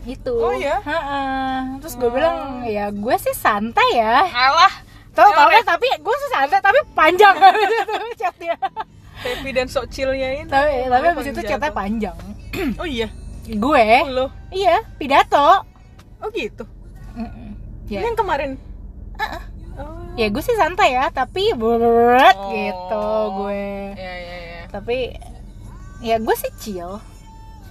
itu 0.08 0.32
Oh 0.32 0.54
ya? 0.54 0.80
Heeh. 0.80 1.76
terus 1.78 1.94
gue 1.94 2.08
bilang 2.08 2.64
ya 2.64 2.88
gue 2.88 3.16
sih 3.18 3.34
santai 3.34 3.88
ya 3.94 4.24
Alah, 4.24 4.72
Tau 5.12 5.28
tau 5.28 5.46
kan 5.46 5.60
tapi 5.68 5.84
gue 5.92 6.16
sih 6.16 6.30
santai 6.30 6.58
tapi 6.58 6.80
panjang 6.94 7.36
chatnya 8.20 8.56
happy 9.20 9.50
dan 9.52 9.68
sok 9.68 9.92
chillnya 9.92 10.32
ini. 10.34 10.48
tapi 10.48 10.88
tapi 10.88 11.06
abis 11.10 11.26
itu 11.28 11.40
chatnya 11.44 11.68
panjang 11.70 12.16
Oh 12.80 12.88
iya. 12.88 13.12
gue 13.44 13.86
Oh, 14.00 14.08
lo. 14.08 14.26
iya 14.48 14.80
pidato 14.96 15.66
Oh 16.20 16.28
gitu. 16.30 16.64
Mm-mm. 17.12 17.56
Ini 17.86 17.92
ya 17.92 18.00
yang 18.02 18.14
kemarin. 18.14 18.54
Uh-uh. 19.16 19.42
Oh. 19.72 20.12
ya 20.12 20.28
gue 20.28 20.40
sih 20.40 20.52
santai 20.54 20.92
ya 20.92 21.08
tapi 21.08 21.54
berat 21.54 22.36
Oh. 22.36 22.52
gitu 22.52 23.06
gue 23.38 23.64
Iya 23.94 24.14
iya 24.14 24.36
iya. 24.36 24.60
tapi 24.68 25.14
ya 26.00 26.16
gue 26.16 26.34
sih 26.34 26.52
chill 26.54 27.00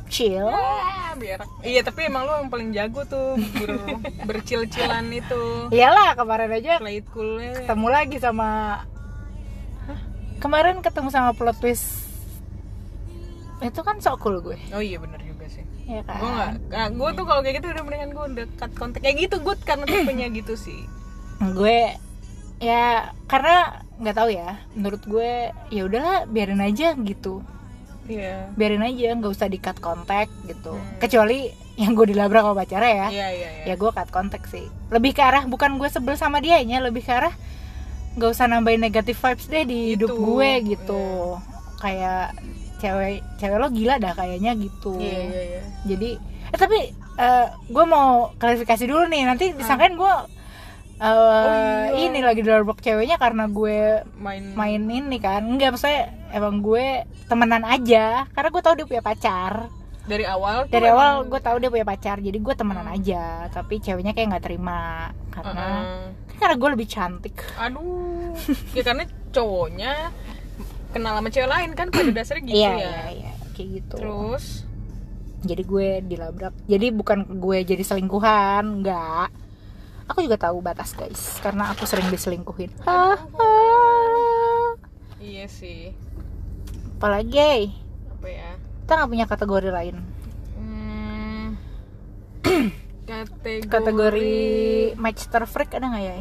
chill 0.07 0.49
Ah, 0.49 1.13
biar 1.13 1.37
iya 1.61 1.81
tapi 1.81 2.09
emang 2.09 2.25
lu 2.25 2.33
yang 2.35 2.49
paling 2.49 2.69
jago 2.71 3.05
tuh 3.05 3.37
ber, 3.37 3.69
bercil-cilan 4.31 5.05
itu 5.11 5.69
iyalah 5.69 6.15
kemarin 6.15 6.49
aja 6.49 6.81
play 6.81 6.97
it 6.97 7.05
coolnya 7.09 7.61
ketemu 7.61 7.87
lagi 7.87 8.17
sama 8.17 8.49
kemarin 10.39 10.81
ketemu 10.81 11.09
sama 11.09 11.29
plot 11.33 11.59
twist 11.59 12.09
itu 13.59 13.79
kan 13.83 13.99
sok 13.99 14.17
cool 14.17 14.39
gue 14.39 14.57
oh 14.71 14.81
iya 14.81 14.97
bener 14.97 15.19
ya 15.89 16.01
kan? 16.05 16.21
Gue 16.21 16.33
nah, 16.69 16.87
gue 16.93 17.09
tuh 17.17 17.25
kalau 17.25 17.41
kayak 17.41 17.55
gitu 17.59 17.67
udah 17.73 17.83
mendingan 17.83 18.11
gue 18.13 18.25
dekat 18.45 18.71
kontak. 18.77 18.99
Kayak 19.01 19.17
gitu 19.25 19.35
gue 19.41 19.55
karena 19.65 19.85
tipenya 19.89 20.27
gitu 20.29 20.53
sih. 20.53 20.85
Gue 21.57 21.97
ya 22.61 23.09
karena 23.25 23.81
nggak 23.97 24.15
tahu 24.15 24.29
ya. 24.29 24.61
Menurut 24.77 25.01
gue 25.09 25.49
ya 25.73 25.81
udahlah 25.89 26.29
biarin 26.29 26.61
aja 26.61 26.93
gitu. 26.93 27.41
Iya. 28.05 28.53
Biarin 28.53 28.85
aja 28.85 29.17
nggak 29.17 29.33
usah 29.33 29.49
di 29.49 29.57
cut 29.57 29.81
kontak 29.81 30.29
gitu. 30.45 30.77
Hmm. 30.77 30.97
kecuali 31.01 31.49
yang 31.79 31.95
gue 31.95 32.11
dilabrak 32.13 32.43
sama 32.45 32.53
pacarnya 32.57 32.91
ya. 32.93 33.07
Iya 33.09 33.27
iya 33.33 33.49
iya. 33.49 33.63
Ya 33.71 33.75
gue 33.77 33.89
cut 33.89 34.09
kontak 34.13 34.45
sih. 34.45 34.69
Lebih 34.93 35.17
ke 35.17 35.21
arah 35.25 35.49
bukan 35.49 35.81
gue 35.81 35.89
sebel 35.89 36.13
sama 36.17 36.37
dia 36.37 36.61
nya 36.61 36.81
lebih 36.85 37.01
ke 37.01 37.13
arah 37.13 37.33
nggak 38.17 38.29
usah 38.35 38.49
nambahin 38.49 38.81
negatif 38.81 39.21
vibes 39.21 39.45
deh 39.47 39.63
di 39.63 39.95
hidup 39.95 40.11
Gitu, 40.11 40.21
gue 40.21 40.49
gitu. 40.75 41.05
Kayak 41.79 42.35
cewek 42.79 43.21
cewek 43.37 43.57
lo 43.59 43.67
gila 43.69 43.99
dah 43.99 44.15
kayaknya 44.15 44.55
gitu. 44.55 44.95
Iya 44.95 45.19
iya 45.27 45.41
iya. 45.45 45.61
Jadi 45.85 46.09
eh 46.49 46.57
tapi 46.57 46.79
gue 47.69 47.85
mau 47.85 48.31
klarifikasi 48.35 48.83
dulu 48.83 49.05
nih. 49.05 49.23
Nanti 49.23 49.51
disangkain 49.53 49.93
gue 49.93 50.13
eh, 50.99 51.85
iya. 51.95 52.07
ini 52.07 52.19
lagi 52.19 52.41
dilabrak 52.41 52.79
ceweknya 52.79 53.15
karena 53.15 53.47
gue 53.47 54.03
main. 54.17 54.55
main 54.55 54.81
ini 54.83 55.17
kan. 55.19 55.43
Enggak 55.45 55.75
maksudnya 55.75 56.09
emang 56.31 56.59
gue 56.59 57.03
temenan 57.27 57.63
aja. 57.63 58.27
Karena 58.31 58.49
gue 58.49 58.61
tahu 58.61 58.75
dia 58.79 58.87
punya 58.87 59.03
pacar. 59.03 59.67
Dari 60.09 60.25
awal 60.25 60.65
dari 60.67 60.89
awal 60.89 61.21
emang- 61.21 61.29
gue 61.29 61.39
tahu 61.39 61.57
dia 61.59 61.69
punya 61.69 61.85
pacar. 61.85 62.17
Jadi 62.17 62.37
gue 62.39 62.55
temenan 62.57 62.87
Hmm. 62.87 62.95
aja. 62.97 63.23
Tapi 63.47 63.77
ceweknya 63.77 64.11
kayak 64.11 64.27
nggak 64.35 64.45
terima. 64.47 65.13
Karena 65.29 65.53
Heeh. 65.53 66.03
karena 66.35 66.55
gue 66.55 66.69
lebih 66.73 66.87
cantik. 66.87 67.35
Aduh. 67.55 68.33
Ya 68.73 68.81
karena 68.81 69.03
cowoknya 69.29 69.93
kenal 70.89 71.13
sama 71.17 71.29
cewek 71.29 71.49
lain 71.49 71.71
kan 71.77 71.87
pada 71.93 72.11
dasarnya 72.11 72.43
gitu 72.49 72.57
iya 72.57 72.73
ya. 72.73 72.77
iya 72.77 73.03
iya 73.13 73.31
kayak 73.53 73.69
gitu. 73.83 73.95
Terus? 73.99 74.45
Jadi 75.43 75.61
gue 75.63 75.87
dilabrak. 76.03 76.55
Jadi 76.67 76.87
bukan 76.95 77.27
gue 77.39 77.57
jadi 77.67 77.83
selingkuhan 77.83 78.63
enggak. 78.79 79.27
Aku 80.07 80.23
juga 80.23 80.39
tahu 80.39 80.63
batas 80.63 80.95
guys. 80.95 81.37
Karena 81.43 81.71
aku 81.75 81.83
sering 81.83 82.07
diselingkuhin. 82.07 82.71
Iya 85.19 85.45
sih. 85.51 85.91
Apalagi 86.95 87.75
apa 88.15 88.27
ya? 88.27 88.51
Kita 88.55 88.91
nggak 88.95 89.11
punya 89.11 89.25
kategori 89.27 89.69
lain. 89.69 89.95
Hmm, 90.55 91.45
kategori 93.09 93.67
kategori 93.67 94.31
matchster 94.95 95.43
freak 95.49 95.73
ada 95.73 95.89
nggak 95.89 96.03
ya 96.05 96.17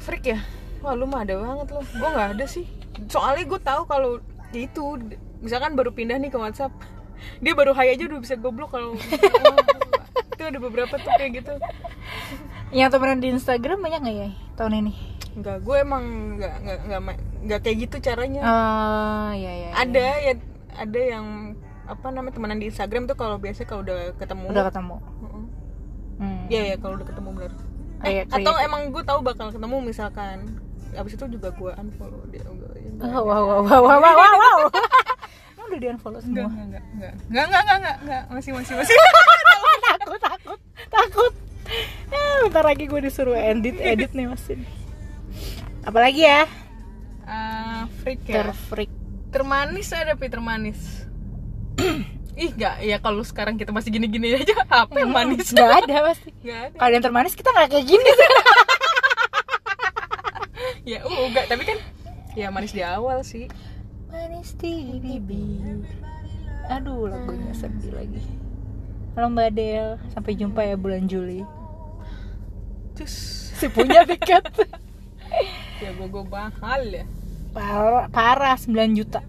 freak 0.00 0.24
ya 0.24 0.38
wah 0.80 0.94
lu 0.94 1.04
mah 1.04 1.22
ada 1.22 1.34
banget 1.36 1.66
lo 1.70 1.80
gue 1.82 2.08
nggak 2.08 2.28
ada 2.34 2.44
sih. 2.44 2.66
Soalnya 3.06 3.44
gue 3.44 3.60
tahu 3.60 3.82
kalau 3.84 4.10
itu 4.50 4.82
misalkan 5.38 5.74
baru 5.74 5.90
pindah 5.90 6.16
nih 6.16 6.28
ke 6.28 6.38
WhatsApp 6.38 6.72
dia 7.44 7.52
baru 7.52 7.74
hai 7.74 7.92
aja 7.92 8.06
udah 8.06 8.18
bisa 8.18 8.34
goblok 8.34 8.72
kalau 8.72 8.94
itu 10.34 10.42
ada 10.42 10.58
beberapa 10.58 10.94
tuh 10.94 11.12
kayak 11.14 11.42
gitu. 11.42 11.52
Yang 12.70 12.88
temenan 12.94 13.18
di 13.18 13.28
Instagram 13.32 13.78
banyak 13.80 14.00
nggak 14.02 14.16
ya 14.16 14.30
tahun 14.54 14.72
ini? 14.84 14.92
Enggak, 15.38 15.62
gue 15.62 15.76
emang 15.78 16.04
nggak 16.36 16.54
nggak 16.62 16.78
nggak 16.84 17.00
nggak 17.46 17.60
kayak 17.62 17.76
gitu 17.86 17.96
caranya. 18.02 18.40
Oh 18.42 19.30
iya 19.30 19.52
iya 19.52 19.68
iya. 19.68 19.70
ada 19.74 20.06
ya 20.18 20.32
ada 20.78 21.00
yang 21.00 21.26
apa 21.88 22.06
namanya 22.12 22.36
temenan 22.36 22.58
di 22.60 22.68
Instagram 22.68 23.08
tuh 23.08 23.16
kalau 23.16 23.38
biasa 23.38 23.64
kalau 23.64 23.82
udah 23.82 24.14
ketemu. 24.14 24.46
Udah 24.50 24.64
ketemu? 24.68 24.96
Hmm. 26.18 26.42
Iya 26.50 26.62
ya 26.70 26.76
kalau 26.76 26.98
udah 26.98 27.06
ketemu 27.06 27.28
bener. 27.34 27.52
Oh, 27.98 28.06
iya, 28.06 28.22
Atau 28.30 28.52
kayak- 28.54 28.66
emang 28.66 28.82
gue 28.94 29.02
tahu 29.02 29.20
bakal 29.22 29.50
ketemu 29.50 29.76
misalkan. 29.82 30.38
Abis 30.98 31.12
itu 31.14 31.24
juga 31.30 31.48
gue 31.50 31.70
unfollow 31.72 32.22
dia. 32.26 32.42
Enggak, 32.42 32.74
Oh, 32.98 33.22
wow 33.22 33.40
wow 33.40 33.60
wow 33.62 33.80
wow 33.80 33.96
wow 33.96 34.12
wow 34.12 34.34
wow 34.34 34.58
Emang 35.54 35.66
udah 35.68 35.78
di 35.78 35.88
unfollow 35.88 36.18
semua 36.18 36.44
enggak, 36.44 36.82
enggak, 36.82 36.82
enggak, 36.90 37.14
enggak, 37.24 37.44
enggak, 37.46 37.76
enggak, 37.76 37.96
enggak, 38.00 38.22
masih, 38.28 38.50
masih, 38.52 38.74
masih. 38.74 38.94
takut 39.88 40.20
takut 40.20 40.60
takut 40.88 41.32
ya, 42.08 42.22
bentar 42.42 42.64
lagi 42.64 42.84
gue 42.84 43.00
disuruh 43.00 43.36
edit 43.36 43.76
edit 43.76 44.10
nih 44.10 44.26
mesin 44.26 44.66
apalagi 45.80 46.22
ya 46.22 46.42
Ah, 47.22 47.84
freak 48.00 48.24
ya. 48.24 48.40
terfreak 48.42 48.88
Termanis 49.28 49.92
ada 49.92 50.16
pi 50.16 50.26
termanis. 50.26 50.80
Ih, 52.34 52.48
enggak, 52.48 52.80
ya 52.80 52.96
kalau 52.96 53.20
sekarang 53.20 53.54
kita 53.54 53.68
masih 53.68 53.90
gini-gini 53.90 54.32
aja, 54.32 54.56
apa 54.80 54.94
yang 54.96 55.12
manis? 55.12 55.50
nggak 55.50 55.84
ada 55.84 56.08
pasti 56.08 56.32
Enggak 56.38 56.60
ada. 56.64 56.76
kalau 56.78 56.92
yang 56.94 57.04
termanis 57.04 57.34
kita 57.34 57.50
nggak 57.50 57.68
kayak 57.68 57.84
gini 57.84 58.08
sih 58.08 58.28
Ya, 60.88 61.04
uh, 61.04 61.28
enggak, 61.28 61.52
tapi 61.52 61.68
kan 61.68 61.76
ya 62.32 62.48
manis 62.48 62.72
di 62.72 62.80
awal 62.80 63.20
sih. 63.20 63.44
manis 64.08 64.56
di 64.56 64.96
bibir. 64.96 65.84
aduh 66.64 67.12
lagunya 67.12 67.52
sedih 67.52 67.92
lagi. 67.92 68.24
Halo 69.12 69.28
mbak 69.28 69.52
Del 69.52 70.00
sampai 70.16 70.32
jumpa 70.32 70.64
ya 70.64 70.80
bulan 70.80 71.04
Juli. 71.04 71.44
Cus. 72.96 73.12
si 73.52 73.68
punya 73.68 74.08
tiket. 74.08 74.48
Ya 75.78 75.92
gue 75.94 76.08
gue 76.08 76.24
mahal 76.26 76.82
ya. 76.88 77.04
parah, 77.52 78.08
parah 78.08 78.56
9 78.56 78.98
juta. 78.98 79.20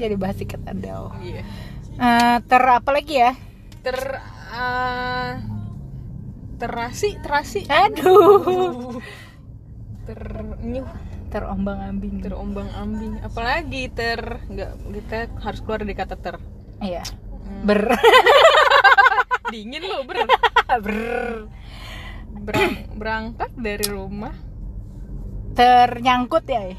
Jadi 0.00 0.16
bahas 0.16 0.40
tiket 0.40 0.64
Adele. 0.64 1.12
Iya. 1.20 1.42
Eh, 1.94 2.36
ter 2.40 2.62
apa 2.64 2.90
lagi 2.90 3.20
ya? 3.20 3.36
Ter 3.84 4.18
ah, 4.50 5.38
terasi, 6.56 7.20
terasi. 7.20 7.68
aduh 7.68 8.98
Ternyuh. 10.10 10.86
terombang 11.30 11.78
ambing 11.78 12.18
terombang 12.18 12.66
ambing 12.74 13.22
apalagi 13.22 13.86
ter 13.86 14.18
nggak 14.50 14.70
kita 14.82 15.18
harus 15.38 15.62
keluar 15.62 15.86
dari 15.86 15.94
kata 15.94 16.18
ter. 16.18 16.36
Iya. 16.82 17.06
Hmm. 17.46 17.62
ber. 17.62 17.94
Dingin 19.54 19.82
loh 19.82 20.02
ber, 20.02 20.26
ber. 20.84 20.90
Berang- 22.40 22.86
berangkat 22.98 23.50
dari 23.54 23.86
rumah. 23.86 24.34
Ternyangkut 25.54 26.46
ya 26.46 26.74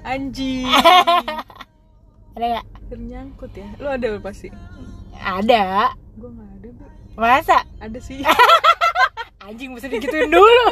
anjing. 0.00 0.68
Ada 2.36 2.44
nggak? 2.46 2.66
Ternyangkut 2.88 3.52
ya. 3.52 3.68
Lo 3.76 3.88
ada 3.90 4.06
apa 4.12 4.30
sih? 4.32 4.48
Ada. 5.16 5.92
Gue 6.16 6.30
nggak 6.32 6.50
ada 6.56 6.68
bu 6.72 6.84
masa? 7.16 7.58
Ada 7.80 7.98
sih. 8.00 8.24
Anjing 9.40 9.72
mesti 9.72 9.88
digituin 9.88 10.28
dulu 10.28 10.66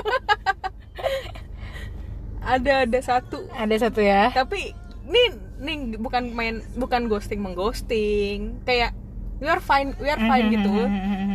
ada 2.49 2.73
ada 2.83 2.99
satu 2.99 3.45
ada 3.51 3.77
satu 3.77 4.01
ya 4.01 4.33
tapi 4.33 4.73
ini 5.05 5.23
nih 5.59 5.77
bukan 5.97 6.33
main 6.33 6.65
bukan 6.75 7.07
ghosting 7.07 7.39
mengghosting 7.39 8.57
kayak 8.63 8.97
we 9.39 9.47
are 9.47 9.61
fine 9.61 9.93
we 9.97 10.07
are 10.07 10.19
fine 10.19 10.49
gitu 10.49 10.73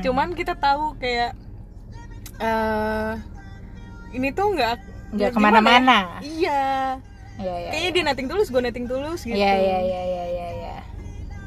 cuman 0.01 0.33
kita 0.33 0.53
tahu 0.53 0.97
kayak 0.97 1.37
eh 2.35 3.13
ini 4.11 4.29
tuh 4.29 4.51
nggak 4.51 4.75
Nggak 5.13 5.29
gimana 5.31 5.61
ke 5.61 5.61
mana-mana. 5.61 5.97
ya? 6.17 6.21
iya 6.23 6.63
Iya 7.33 7.53
iya. 7.55 7.69
kayaknya 7.69 7.89
dia 7.91 8.03
nating 8.03 8.27
tulus 8.27 8.47
gue 8.47 8.57
nating 8.59 8.85
tulus 8.85 9.21
gitu 9.21 9.33
Iya 9.33 9.53
iya 9.55 9.77
iya 9.79 10.01
iya 10.03 10.25
iya. 10.25 10.47
Ya. 10.59 10.77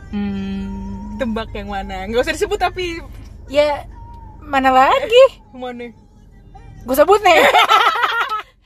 Hmm. 0.09 1.15
tebak 1.17 1.51
yang 1.51 1.67
mana 1.67 2.07
nggak 2.07 2.23
usah 2.23 2.31
disebut 2.33 2.57
tapi 2.57 3.03
Ya 3.47 3.87
mana 4.41 4.71
lagi? 4.71 5.25
mana 5.53 5.91
Gue 6.83 6.95
sebut 6.95 7.19
nih. 7.19 7.39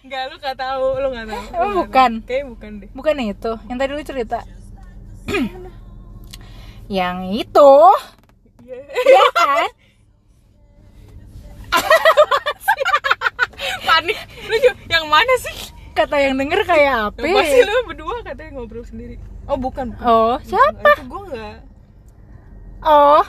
nggak 0.00 0.22
lu 0.26 0.34
nggak 0.36 0.56
tahu 0.56 0.84
lu 0.96 1.06
nggak 1.08 1.26
tahu 1.28 1.42
Oh, 1.54 1.68
bukan. 1.78 2.10
kayaknya 2.24 2.46
bukan 2.48 2.70
deh 2.78 2.88
Bukan 2.90 3.14
itu. 3.20 3.52
Yang 3.68 3.78
tadi 3.78 3.90
lu 3.90 4.02
cerita. 4.02 4.38
yang 6.90 7.16
itu, 7.30 7.72
Iya. 8.60 8.76
ya 9.06 9.24
kan? 9.32 9.68
panik 13.82 14.18
lu 14.42 14.54
yang 14.86 15.06
mana 15.06 15.30
sih 15.38 15.70
Kata 15.90 16.16
yang 16.16 16.32
denger 16.34 16.64
kayak 16.64 17.10
apa? 17.10 17.18
pasti 17.20 17.60
lu 17.60 17.74
berdua 17.84 18.22
katanya 18.22 18.50
ngobrol 18.56 18.82
sendiri 18.82 19.18
oh 19.44 19.54
bukan 19.54 19.92
bukan. 19.92 20.02
Oh, 20.02 20.34
siapa? 20.40 20.80
itu 20.94 21.02
gue 21.04 21.22
nggak 21.28 21.56
Oh, 22.80 23.20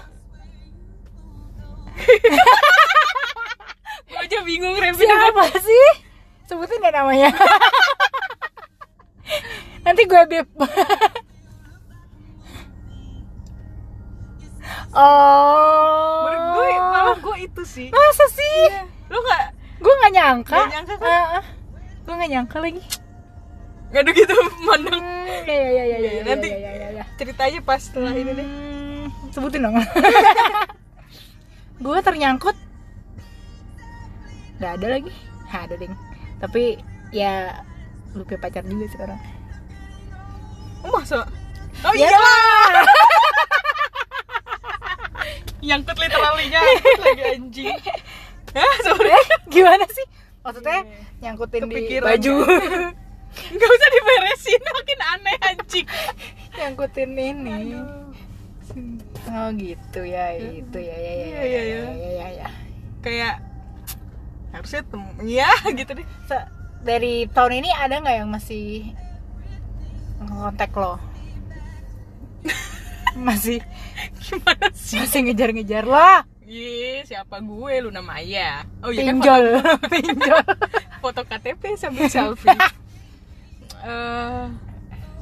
gue 4.07 4.17
aja 4.17 4.37
bingung 4.41 4.73
Revi 4.73 4.97
siapa 4.97 5.43
sih? 5.59 5.87
Sebutin 6.51 6.83
deh 6.83 6.91
namanya. 6.91 7.31
Nanti 9.87 10.03
gue 10.03 10.21
beb. 10.27 10.47
oh. 14.91 16.27
menurut 16.27 16.43
gue 16.51 16.67
malah 16.77 17.17
gue 17.17 17.37
itu 17.41 17.63
sih 17.63 17.87
Masa 17.89 18.25
sih? 18.29 18.59
Iya. 18.67 18.83
lu 19.07 19.17
nggak 19.17 19.43
Gue 19.81 19.93
gak 19.97 20.13
nyangka. 20.13 20.59
Nggak 20.59 20.71
nyangka 20.75 20.95
kan? 20.99 21.41
gue 22.01 22.13
gak 22.13 22.29
nyangka 22.29 22.57
lagi. 22.59 22.81
nggak 23.89 24.01
ada 24.03 24.11
gitu 24.13 24.35
mandang 24.61 25.01
Hmm, 25.01 25.47
ya 25.47 25.57
ya 25.57 25.67
ya 25.67 25.83
ya 25.97 25.99
ya. 25.99 26.21
Nanti 26.23 26.47
ya, 26.47 26.59
ya, 26.59 26.71
ya, 26.71 26.87
ya. 26.95 27.03
ceritanya 27.15 27.59
pas 27.61 27.79
setelah 27.79 28.11
ini 28.13 28.31
deh 28.31 28.45
Hmm, 28.45 29.05
sebutin 29.31 29.63
dong 29.63 29.75
gue 31.81 31.97
ternyangkut 32.01 32.57
nggak 34.57 34.71
ada 34.77 34.87
lagi 34.91 35.11
Hah, 35.47 35.65
ada 35.65 35.75
ding 35.75 35.93
tapi 36.41 36.81
ya 37.09 37.61
lu 38.11 38.25
punya 38.25 38.41
pacar 38.41 38.63
juga 38.63 38.89
sekarang 38.89 39.21
Oh, 40.81 40.89
masa? 40.91 41.21
Oh 41.85 41.93
Ya 41.93 42.09
iya. 42.09 42.17
lah. 42.17 42.81
Nyangkut 45.61 45.93
literally 45.93 46.49
nyangkut 46.49 46.99
lagi 46.99 47.23
anjing. 47.29 47.77
Hah, 48.57 48.75
sorry. 48.81 49.13
Eh, 49.13 49.25
gimana 49.47 49.85
sih? 49.87 50.05
Maksudnya 50.41 50.81
nyangkutin 51.21 51.69
di 51.69 51.75
Kepikiran. 51.77 52.07
baju. 52.09 52.33
Gak 53.61 53.69
usah 53.71 53.89
diberesin, 53.93 54.61
makin 54.65 54.99
aneh 55.07 55.37
anjing. 55.45 55.85
Nyangkutin 56.57 57.11
ini. 57.13 57.77
Oh 59.29 59.47
gitu 59.53 60.01
ya 60.01 60.33
itu 60.33 60.77
ya 60.81 60.97
ya 60.97 61.11
ya 61.13 61.25
Iya, 61.29 61.29
ya 61.29 61.45
iya, 61.45 61.61
ya 61.61 61.61
iya. 61.61 61.81
ya 61.85 62.09
ya 62.09 62.27
ya. 62.41 62.47
Kayak 62.99 63.35
Harusnya 64.51 64.81
tem 64.83 65.01
ya 65.25 65.51
gitu 65.79 65.91
deh. 65.95 66.07
Dari 66.81 67.25
tahun 67.29 67.63
ini 67.63 67.69
ada 67.71 68.01
nggak 68.01 68.15
yang 68.21 68.29
masih 68.29 68.91
kontak 70.21 70.71
lo? 70.75 70.97
Masih 73.11 73.59
Gimana 74.23 74.71
sih? 74.71 74.95
masih 74.95 75.19
ngejar-ngejar 75.27 75.83
lo? 75.83 76.23
Iya, 76.47 77.03
siapa 77.03 77.43
gue? 77.43 77.73
Luna 77.83 77.99
Maya. 77.99 78.63
Oh 78.79 78.87
iya 78.87 79.03
kan? 79.07 79.19
Pinjol 79.19 79.43
pinjol. 79.91 80.43
Foto 81.03 81.21
KTP 81.27 81.75
sambil 81.75 82.07
selfie. 82.07 82.55
Eh, 83.83 84.43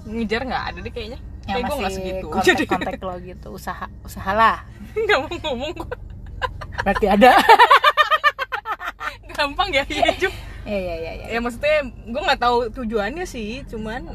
Ngejar 0.06 0.42
nggak 0.46 0.64
ada 0.70 0.80
deh 0.82 0.94
kayaknya. 0.94 1.20
Yang 1.50 1.50
Kayak 1.50 1.66
gue 1.66 1.76
nggak 1.82 1.94
segitu. 1.98 2.28
Jadi 2.46 2.64
kontak-kontak 2.70 3.02
lo 3.02 3.16
gitu. 3.26 3.48
Usaha 3.58 3.86
usahalah. 4.06 4.66
Nggak 4.94 5.18
mau 5.26 5.34
ngomong 5.50 5.72
gue 5.74 5.98
berarti 6.80 7.12
ada 7.12 7.36
Gampang 9.40 9.70
ya 9.72 9.84
hidup 9.86 10.34
ya 10.68 10.76
ya 10.78 10.96
ya 10.98 11.12
ya 11.16 11.26
ya 11.32 11.40
maksudnya 11.40 11.78
gue 11.88 12.22
nggak 12.22 12.42
tahu 12.42 12.58
tujuannya 12.70 13.24
sih 13.24 13.64
cuman 13.66 14.06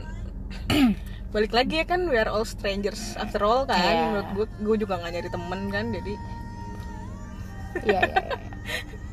balik 1.32 1.50
lagi 1.50 1.80
ya 1.80 1.84
kan 1.84 2.04
we 2.06 2.14
are 2.14 2.28
all 2.28 2.44
strangers 2.44 3.16
after 3.16 3.40
all 3.40 3.64
kan 3.64 3.80
Iya. 3.80 4.02
menurut 4.06 4.28
gue 4.30 4.46
gue 4.62 4.76
juga 4.78 5.00
nggak 5.00 5.12
nyari 5.12 5.28
temen 5.28 5.60
kan 5.68 5.84
jadi 5.90 6.14
Iya, 7.82 8.00
iya, 8.00 8.16
iya. 8.22 8.38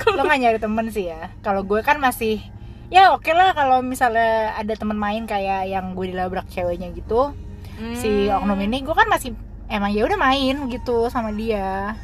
Lo 0.14 0.22
gak 0.22 0.38
nyari 0.38 0.60
temen 0.60 0.86
sih 0.88 1.08
ya. 1.08 1.34
Kalau 1.40 1.64
gue 1.64 1.82
kan 1.82 1.98
masih 1.98 2.38
ya 2.90 3.10
oke 3.10 3.32
lah 3.32 3.56
kalau 3.56 3.82
misalnya 3.82 4.54
ada 4.54 4.76
temen 4.76 4.94
main 4.94 5.26
kayak 5.26 5.66
yang 5.66 5.96
gue 5.96 6.12
dilabrak 6.12 6.46
ceweknya 6.46 6.92
gitu. 6.92 7.34
Si 7.96 8.28
Hmm. 8.28 8.38
oknum 8.38 8.60
ini 8.62 8.84
gue 8.84 8.92
kan 8.92 9.08
masih 9.08 9.34
emang 9.66 9.90
ya 9.90 10.06
udah 10.06 10.20
main 10.20 10.68
gitu 10.68 11.10
sama 11.10 11.32
dia. 11.32 11.98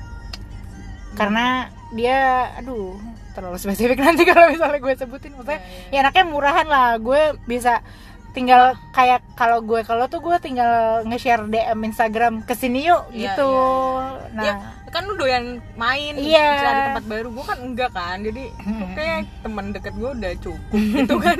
Karena 1.14 1.70
dia 1.94 2.18
aduh 2.58 2.98
terlalu 3.38 3.56
spesifik 3.56 4.02
nanti 4.04 4.26
kalau 4.26 4.50
misalnya 4.50 4.80
gue 4.80 4.94
sebutin 4.96 5.32
maksudnya 5.32 5.62
Iya, 5.88 5.94
ya 5.94 6.00
anaknya 6.02 6.26
murahan 6.26 6.66
lah 6.66 6.98
gue 6.98 7.22
bisa 7.46 7.86
tinggal 8.34 8.64
kayak 8.92 9.22
kalau 9.34 9.62
gue 9.62 9.82
kalau 9.82 10.06
tuh 10.06 10.18
gue 10.20 10.38
tinggal 10.38 11.02
nge-share 11.04 11.46
DM 11.46 11.80
Instagram 11.84 12.42
ke 12.42 12.54
sini 12.54 12.86
yuk 12.86 13.06
Iya, 13.10 13.34
gitu 13.34 13.50
iya, 13.50 14.30
nah 14.34 14.46
ya 14.46 14.54
kan 14.88 15.04
lu 15.04 15.14
doyan 15.14 15.46
main 15.74 16.14
Iya. 16.14 16.50
cari 16.56 16.80
tempat 16.88 17.06
baru 17.08 17.28
gue 17.30 17.46
kan 17.46 17.58
enggak 17.60 17.92
kan 17.92 18.18
jadi 18.20 18.44
Hmm. 18.58 18.82
oke 18.88 19.10
teman 19.42 19.66
deket 19.72 19.94
gue 19.94 20.10
udah 20.12 20.32
cukup 20.38 20.82
gitu 20.98 21.16
kan 21.18 21.38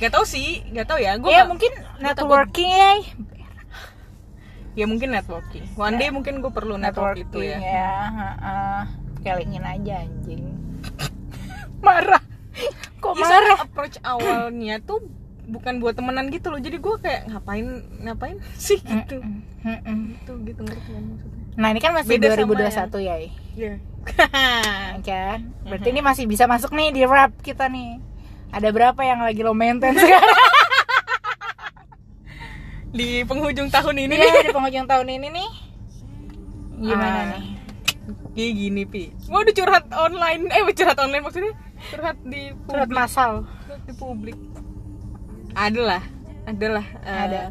Gak 0.00 0.16
tau 0.16 0.24
sih, 0.24 0.64
gak 0.72 0.88
tau 0.88 0.96
ya. 0.96 1.20
Gue 1.20 1.28
ya 1.28 1.44
mungkin 1.44 1.68
networking 2.00 2.72
ya 2.72 3.04
ya 4.72 4.88
mungkin 4.88 5.12
networking. 5.12 5.66
One 5.76 6.00
day 6.00 6.08
mungkin 6.08 6.40
gue 6.40 6.48
perlu 6.48 6.80
network 6.80 7.20
itu 7.20 7.44
ya. 7.44 7.58
ya 7.58 7.92
heeh. 8.08 8.80
kelingin 9.20 9.60
aja 9.60 10.00
anjing 10.00 10.48
marah 11.80 12.22
kok 12.96 13.12
Ya, 13.12 13.20
marah 13.20 13.58
approach 13.58 13.96
awalnya 14.02 14.78
tuh 14.80 15.00
bukan 15.46 15.78
buat 15.78 15.94
temenan 15.94 16.28
gitu 16.28 16.48
loh. 16.48 16.58
Jadi 16.58 16.76
gue 16.76 16.94
kayak 16.98 17.26
ngapain 17.26 17.66
ngapain 18.00 18.36
sih 18.54 18.78
gitu. 18.78 19.18
Mm-mm. 19.60 20.14
Gitu 20.14 20.32
gitu 20.46 20.60
ngerti 20.62 20.90
kan 20.90 21.04
maksudnya. 21.04 21.38
nah 21.52 21.68
ini 21.68 21.78
kan 21.78 21.92
masih 21.92 22.08
Beda 22.08 22.30
sama 22.30 22.46
2021 22.46 23.02
ya 23.02 23.14
Iya. 23.50 23.72
kan 25.02 25.38
berarti 25.62 25.88
ini 25.90 26.00
masih 26.00 26.24
bisa 26.24 26.46
masuk 26.46 26.70
nih 26.70 26.88
di 26.90 27.02
rap 27.02 27.34
kita 27.38 27.66
nih 27.66 27.98
ada 28.48 28.70
berapa 28.70 28.96
yang 29.00 29.20
lagi 29.20 29.42
lo 29.42 29.52
maintain 29.52 29.92
sekarang 29.92 30.38
Di 32.90 33.22
penghujung 33.22 33.68
tahun 33.68 33.96
ini 34.00 34.14
Iya, 34.14 34.24
nih. 34.24 34.42
di 34.46 34.50
penghujung 34.50 34.86
tahun 34.86 35.06
ini 35.10 35.28
nih 35.30 35.50
gimana 36.80 37.18
Ah. 37.20 37.26
nih 37.34 37.46
Kayak 38.30 38.52
gini, 38.56 38.82
Pi. 38.84 39.02
Mau 39.26 39.42
udah 39.42 39.50
curhat 39.52 39.84
online. 39.90 40.46
Eh, 40.48 40.62
curhat 40.72 40.98
online 40.98 41.18
maksudnya 41.20 41.50
curhat 41.88 42.16
di 42.22 42.52
publik. 42.60 42.92
masal 42.92 43.32
Curhat 43.64 43.82
di 43.82 43.94
publik. 43.94 44.38
Adalah, 45.50 46.02
adalah. 46.44 46.84
eh, 47.02 47.20
Ada. 47.20 47.42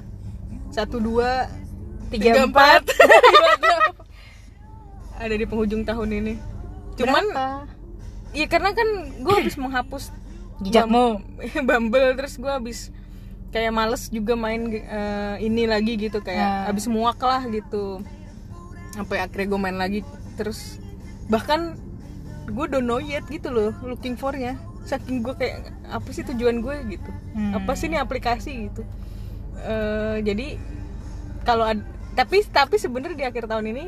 Satu 0.70 0.98
dua 0.98 1.50
Tiga, 2.08 2.32
tiga 2.32 2.40
empat. 2.46 2.82
Ada 5.20 5.34
di 5.34 5.44
penghujung 5.44 5.84
tahun 5.84 6.10
ini. 6.16 6.34
Cuman, 6.96 7.24
ya 8.32 8.46
karena 8.46 8.72
kan 8.72 8.88
gue 9.16 9.34
habis 9.36 9.56
menghapus 9.56 10.04
jejakmu 10.64 11.20
Bum- 11.20 11.66
Bumble 11.68 12.16
terus 12.16 12.36
gue 12.36 12.48
habis 12.48 12.90
kayak 13.50 13.70
males 13.70 14.08
juga 14.08 14.34
main 14.34 14.70
eh, 14.70 15.36
ini 15.42 15.66
lagi 15.66 15.98
gitu 15.98 16.20
kayak 16.20 16.40
Nah. 16.40 16.64
habis 16.70 16.86
muak 16.86 17.18
lah 17.18 17.42
gitu 17.46 18.00
sampai 18.92 19.20
akhirnya 19.20 19.48
gue 19.48 19.60
main 19.60 19.76
lagi 19.76 20.00
terus 20.36 20.78
bahkan 21.26 21.76
gue 22.50 22.66
don't 22.68 22.84
know 22.84 22.98
yet 22.98 23.26
gitu 23.26 23.48
loh 23.48 23.72
looking 23.82 24.14
for 24.14 24.32
nya 24.32 24.58
saking 24.82 25.22
gue 25.22 25.34
kayak 25.34 25.70
apa 25.86 26.10
sih 26.10 26.26
tujuan 26.26 26.60
gue 26.60 26.76
gitu? 26.90 27.12
Hmm. 27.32 27.54
apa 27.54 27.72
sih 27.74 27.86
ini 27.86 27.96
aplikasi 27.96 28.52
gitu? 28.68 28.82
Eh, 29.60 30.18
jadi 30.22 30.58
kalau 31.42 31.68
tapi 32.14 32.42
tapi 32.44 32.76
sebenarnya 32.76 33.16
di 33.16 33.26
akhir 33.26 33.46
tahun 33.46 33.70
ini 33.70 33.86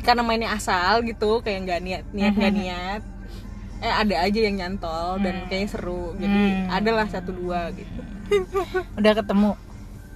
karena 0.00 0.22
mainnya 0.22 0.50
asal 0.50 1.02
gitu 1.02 1.40
kayak 1.40 1.58
nggak 1.62 1.80
niat 1.80 2.04
niat 2.10 2.32
nggak 2.32 2.54
niat 2.54 3.02
eh 3.78 3.92
ada 3.92 4.14
aja 4.20 4.40
yang 4.40 4.56
nyantol 4.56 5.18
dan 5.18 5.44
kayaknya 5.46 5.68
seru. 5.68 6.14
Jadi 6.14 6.30
Hmm. 6.30 6.70
adalah 6.70 7.06
satu 7.06 7.30
dua 7.30 7.74
gitu. 7.74 8.00
Udah 8.94 9.12
ketemu? 9.12 9.52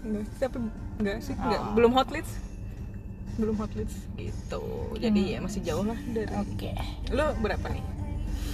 Enggak, 0.00 0.24
tapi 0.38 0.56
enggak 0.96 1.18
sih 1.18 1.34
enggak 1.34 1.60
Oh. 1.60 1.72
belum 1.74 1.92
hot 1.92 2.08
leads 2.08 2.30
belum 3.36 3.54
hot 3.60 3.72
leads 3.76 3.96
gitu. 4.16 4.62
Jadi 4.96 5.36
ya 5.36 5.38
masih 5.40 5.60
jauh 5.62 5.84
lah 5.84 5.98
dari 6.10 6.32
oke. 6.32 6.70
Lo 7.12 7.36
berapa 7.38 7.66
nih? 7.68 7.84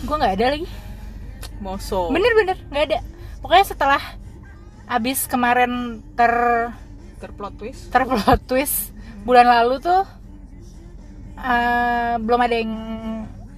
Gue 0.03 0.17
nggak 0.19 0.35
ada 0.39 0.47
lagi. 0.59 0.67
Moso. 1.63 2.11
Bener-bener 2.11 2.59
nggak 2.71 2.85
ada. 2.91 2.99
Pokoknya 3.39 3.67
setelah 3.67 4.03
abis 4.87 5.31
kemarin 5.31 6.03
ter 6.19 6.35
terplot 7.23 7.55
twist. 7.55 7.89
terplot 7.95 8.43
twist 8.45 8.91
bulan 9.23 9.47
lalu 9.47 9.79
tuh 9.79 10.03
eh, 11.39 12.15
belum 12.19 12.41
ada 12.43 12.55
yang 12.59 12.73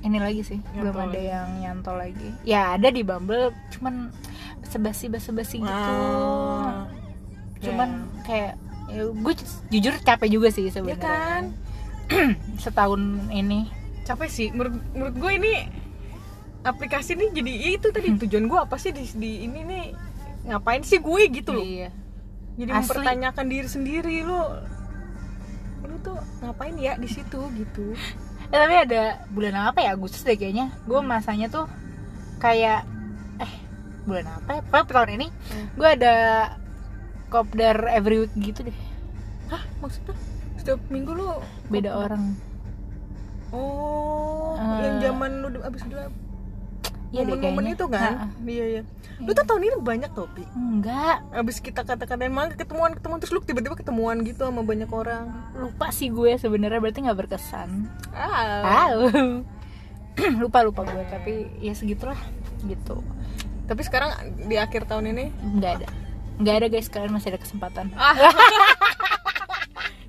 ini 0.04 0.18
lagi 0.20 0.44
sih. 0.44 0.60
Belum 0.76 0.92
Nyantol 0.92 1.08
ada 1.08 1.16
lagi. 1.16 1.32
yang 1.32 1.48
nyantol 1.64 1.96
lagi. 1.96 2.28
Ya 2.44 2.76
ada 2.76 2.88
di 2.92 3.00
Bumble 3.00 3.56
cuman 3.72 4.12
sebasi 4.68 5.08
basi 5.08 5.64
gitu. 5.64 5.70
Ah. 5.70 6.84
cuman 7.64 8.04
kayak 8.28 8.60
ya, 8.86 9.02
gue 9.06 9.32
jujur 9.70 9.94
capek 9.98 10.28
juga 10.30 10.48
sih 10.48 10.66
ya 10.66 10.72
sebenarnya. 10.72 11.00
kan? 11.00 11.44
Setahun 12.62 13.00
ini. 13.30 13.68
Capek 14.02 14.28
sih. 14.28 14.48
Menurut 14.50 14.76
menurut 14.90 15.14
gue 15.14 15.32
ini 15.34 15.52
aplikasi 16.62 17.12
ini 17.12 17.28
jadi 17.30 17.52
ya 17.52 17.70
itu 17.74 17.88
tadi 17.88 18.08
tujuan 18.18 18.44
gue 18.44 18.58
apa 18.58 18.76
sih 18.76 18.90
di, 18.90 19.04
di 19.14 19.30
ini 19.42 19.60
nih? 19.62 19.84
Ngapain 20.44 20.82
sih 20.82 20.98
gue 20.98 21.22
gitu 21.30 21.50
loh? 21.52 21.64
Iya. 21.64 21.88
Jadi 22.54 22.70
Asli. 22.70 22.78
mempertanyakan 22.78 23.46
diri 23.48 23.66
sendiri 23.66 24.16
lo 24.22 24.60
lo 25.82 25.96
tuh 26.00 26.14
ngapain 26.40 26.76
ya 26.76 26.94
di 26.94 27.06
situ 27.06 27.40
gitu? 27.50 27.96
Eh, 28.46 28.54
tapi 28.54 28.74
ada 28.78 29.24
bulan 29.28 29.56
apa 29.66 29.80
ya 29.80 29.92
Agustus 29.92 30.22
deh 30.22 30.34
kayaknya. 30.34 30.68
Gue 30.84 31.00
masanya 31.00 31.48
tuh 31.48 31.64
kayak 32.36 32.84
eh 33.38 33.52
bulan 34.04 34.28
apa 34.30 34.50
ya? 34.50 34.60
Pokoknya 34.62 34.84
tahun 34.86 35.10
ini 35.14 35.26
Hmm. 35.44 35.66
gue 35.74 35.88
ada 35.90 36.14
kopdar 37.34 37.90
every 37.90 38.22
week 38.22 38.34
gitu 38.38 38.70
deh. 38.70 38.78
Hah? 39.50 39.62
Maksudnya? 39.82 40.14
Setiap 40.54 40.78
minggu 40.86 41.18
lo 41.18 41.42
beda 41.66 41.98
orang. 41.98 42.38
Oh 43.50 44.54
Eh. 44.54 44.80
yang 44.86 44.96
zaman 45.02 45.42
lu 45.42 45.58
abis 45.66 45.82
udah 45.90 46.06
Iya 47.14 47.22
momen-momen 47.30 47.78
itu 47.78 47.86
kan? 47.86 48.34
Iya 48.42 48.64
iya. 48.66 48.82
Lu 49.22 49.30
tuh 49.30 49.46
tahun 49.46 49.62
ini 49.62 49.76
banyak 49.78 50.10
topi? 50.18 50.42
Enggak. 50.58 51.22
Abis 51.30 51.62
kita 51.62 51.86
kata-katain 51.86 52.34
mah 52.34 52.50
ketemuan 52.50 52.90
ketemuan 52.98 53.22
terus 53.22 53.30
lu 53.30 53.38
tiba-tiba 53.38 53.78
ketemuan 53.78 54.18
gitu 54.26 54.42
sama 54.42 54.66
banyak 54.66 54.90
orang. 54.90 55.30
Lupa 55.54 55.94
sih 55.94 56.10
gue 56.10 56.34
sebenarnya 56.34 56.82
berarti 56.82 57.06
nggak 57.06 57.18
berkesan. 57.18 57.86
Ah 58.10 58.90
lupa 60.42 60.66
lupa 60.66 60.82
gue 60.90 61.06
tapi 61.06 61.46
ya 61.62 61.70
segitulah 61.78 62.18
gitu. 62.66 62.98
Tapi 63.70 63.80
sekarang 63.86 64.10
di 64.50 64.58
akhir 64.58 64.90
tahun 64.90 65.14
ini? 65.14 65.30
Nggak 65.54 65.72
ada 65.78 66.03
nggak 66.40 66.54
ada 66.54 66.66
guys. 66.70 66.88
Kalian 66.90 67.12
masih 67.14 67.34
ada 67.34 67.40
kesempatan. 67.40 67.92
Ah. 67.94 68.14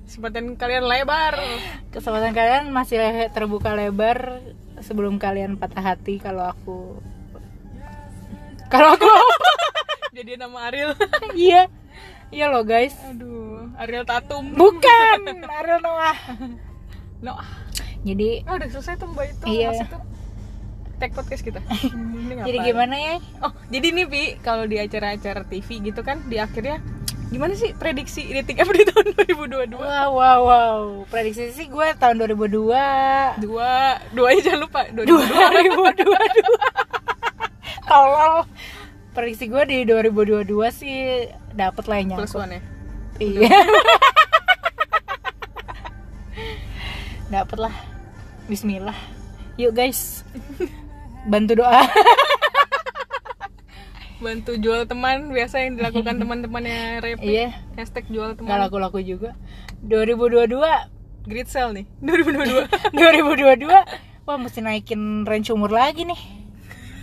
Kesempatan 0.06 0.56
kalian 0.56 0.84
lebar. 0.88 1.36
Kesempatan 1.92 2.32
kalian 2.32 2.72
masih 2.72 2.96
le- 2.98 3.30
terbuka 3.30 3.76
lebar 3.76 4.40
sebelum 4.80 5.20
kalian 5.20 5.60
patah 5.60 5.94
hati 5.94 6.16
kalau 6.16 6.48
aku. 6.48 7.00
Kalau 8.72 8.96
aku. 8.96 9.08
Jadi 10.16 10.40
nama 10.40 10.72
Ariel. 10.72 10.96
Iya. 11.36 11.68
Iya 12.32 12.50
loh 12.50 12.64
guys. 12.66 12.96
Aduh 13.06 13.70
Ariel 13.78 14.08
Tatum. 14.08 14.56
Bukan 14.56 15.18
Ariel 15.46 15.80
Noah. 15.84 16.16
No 17.24 17.32
jadi 18.06 18.44
ah 18.46 18.54
udah 18.54 18.68
selesai 18.70 19.02
tuh 19.02 19.08
mbak 19.10 19.26
itu. 19.34 19.44
Iya. 19.50 19.68
Mas 19.72 19.82
itu 19.82 19.98
tag 20.96 21.12
podcast 21.12 21.44
kita. 21.44 21.60
Jadi 22.48 22.58
gimana 22.64 22.96
ya? 22.96 23.14
Oh 23.44 23.52
jadi 23.68 23.92
nih 23.92 24.06
Pi 24.08 24.22
kalau 24.40 24.64
di 24.64 24.80
acara-acara 24.80 25.44
TV 25.44 25.92
gitu 25.92 26.00
kan 26.00 26.22
di 26.24 26.40
akhirnya 26.40 26.80
gimana 27.26 27.58
sih 27.58 27.74
prediksi 27.74 28.30
dating 28.30 28.62
app 28.62 28.70
di 28.76 28.86
tahun 28.86 29.06
2022 29.18 29.74
wow 29.74 30.10
wow 30.14 30.40
wow. 30.46 30.80
Prediksi 31.10 31.50
sih 31.52 31.66
gue 31.66 31.86
tahun 31.98 32.22
2002 32.22 33.42
dua. 33.42 33.98
Dua 34.14 34.26
aja 34.30 34.40
jangan 34.40 34.60
lupa 34.64 34.80
2022 34.94 36.06
2022 36.06 36.06
tolol. 37.90 38.46
Prediksi 39.12 39.44
gue 39.48 39.62
di 39.64 39.78
2022 39.88 40.48
sih 40.70 41.26
dapet 41.56 41.84
lah 41.88 41.96
yang 41.98 42.08
plus 42.14 42.30
nyangkut. 42.30 42.44
one 42.44 42.52
ya? 42.52 42.62
Iya. 43.16 43.48
Dapet 47.32 47.58
lah. 47.58 47.74
Bismillah. 48.46 48.98
Yuk 49.56 49.72
guys 49.72 50.22
bantu 51.26 51.52
doa. 51.62 51.82
Bantu 54.16 54.56
jual 54.56 54.88
teman 54.88 55.28
biasa 55.28 55.60
yang 55.60 55.76
dilakukan 55.76 56.16
teman-temannya 56.16 57.04
Repi 57.04 57.36
iya. 57.36 57.52
Hashtag 57.76 58.08
jual 58.08 58.32
nggak 58.32 58.40
teman 58.40 58.64
laku-laku 58.64 59.04
juga. 59.04 59.36
2022 59.84 60.56
great 61.28 61.48
sale 61.52 61.76
nih. 61.76 61.84
2022 62.06 62.96
2022 62.96 63.68
wah 64.26 64.38
mesti 64.40 64.64
naikin 64.64 65.28
range 65.28 65.52
umur 65.52 65.68
lagi 65.68 66.08
nih. 66.08 66.20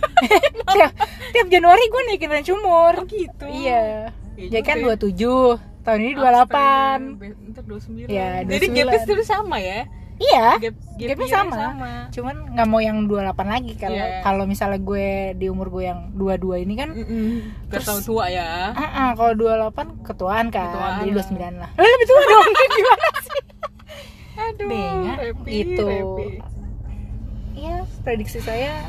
Tiap, 0.74 0.92
tiap 1.32 1.48
Januari 1.48 1.80
gue 1.86 2.02
naikin 2.12 2.28
range 2.34 2.50
umur. 2.50 2.98
Oh 2.98 3.06
gitu. 3.06 3.46
Iya. 3.46 4.10
Iya 4.34 4.48
jadi 4.50 4.66
kan 4.66 4.76
juga 4.82 4.98
27 4.98 5.86
tahun 5.86 5.98
ini 6.00 6.12
28 6.18 7.20
Be- 7.20 7.36
ntar 7.54 7.62
29 7.68 8.10
Ya, 8.10 8.42
jadi 8.42 8.66
29. 8.66 8.74
gapnya 8.74 9.14
itu 9.14 9.24
sama 9.24 9.56
ya 9.62 9.86
iya 10.16 10.56
Gap, 10.56 10.74
gapnya 10.94 11.26
year-nya 11.26 11.26
sama. 11.26 11.62
cuman 12.08 12.36
nggak 12.52 12.66
mau 12.66 12.78
yang 12.78 12.98
28 13.04 13.18
lagi 13.44 13.72
kalau 13.74 13.98
Iya. 13.98 14.20
kalau 14.20 14.44
misalnya 14.44 14.78
gue 14.78 15.06
di 15.34 15.46
umur 15.46 15.66
gue 15.68 15.84
yang 15.84 16.00
22 16.12 16.60
ini 16.60 16.74
kan 16.74 16.90
Mm-mm. 16.90 17.26
Biar 17.66 17.82
tahu 17.82 17.98
tua 18.00 18.24
ya 18.28 18.70
Ah, 18.70 18.82
ah, 18.94 19.10
kalau 19.12 19.34
28 19.34 19.74
ketuaan 20.02 20.46
kan 20.48 20.70
Ketuaan 20.70 20.92
jadi 21.00 21.10
lah. 21.10 21.26
29 21.26 21.34
lah 21.56 21.70
Lah, 21.72 21.86
lebih 21.88 22.06
tua 22.06 22.22
dong 22.24 22.46
gimana 22.72 23.08
sih 23.20 23.42
aduh 24.34 24.66
Benga, 24.66 25.12
Repi, 25.16 25.50
gitu. 25.52 25.84
Repi. 25.84 26.26
iya 27.54 27.74
prediksi 28.00 28.38
saya 28.40 28.82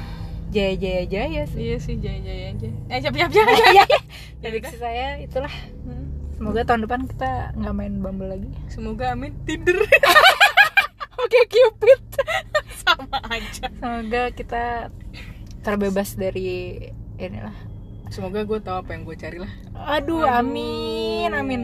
jaya 0.47 0.73
jaya 0.73 1.03
jaya 1.05 1.41
sih 1.47 1.59
iya 1.63 1.78
sih 1.78 1.95
jaya 1.95 2.17
jaya 2.19 2.45
aja 2.51 2.69
eh 2.88 2.97
siap 2.99 3.13
siap 3.13 3.30
siap 3.30 3.45
Iya, 3.47 3.65
iya. 3.71 3.86
Ya 4.41 4.47
prediksi 4.47 4.78
saya 4.78 5.17
itulah 5.19 5.53
Hmm. 5.82 6.09
semoga 6.34 6.61
tahun 6.63 6.84
depan 6.84 7.01
kita 7.07 7.30
nggak 7.55 7.73
main 7.73 7.93
Bumble 7.97 8.28
lagi 8.28 8.49
semoga 8.67 9.11
amin 9.11 9.34
tinder 9.41 9.78
oke 11.26 11.39
cupid. 11.49 12.01
Sama 12.86 13.17
aja. 13.26 13.65
Semoga 13.73 14.23
kita 14.32 14.93
terbebas 15.65 16.13
dari 16.13 16.78
inilah. 17.17 17.55
Semoga 18.13 18.45
gue 18.45 18.61
tahu 18.61 18.78
apa 18.86 18.93
yang 18.93 19.03
gue 19.03 19.17
cari 19.17 19.38
lah. 19.41 19.51
Aduh, 19.73 20.30
amin 20.30 21.34
amin 21.34 21.61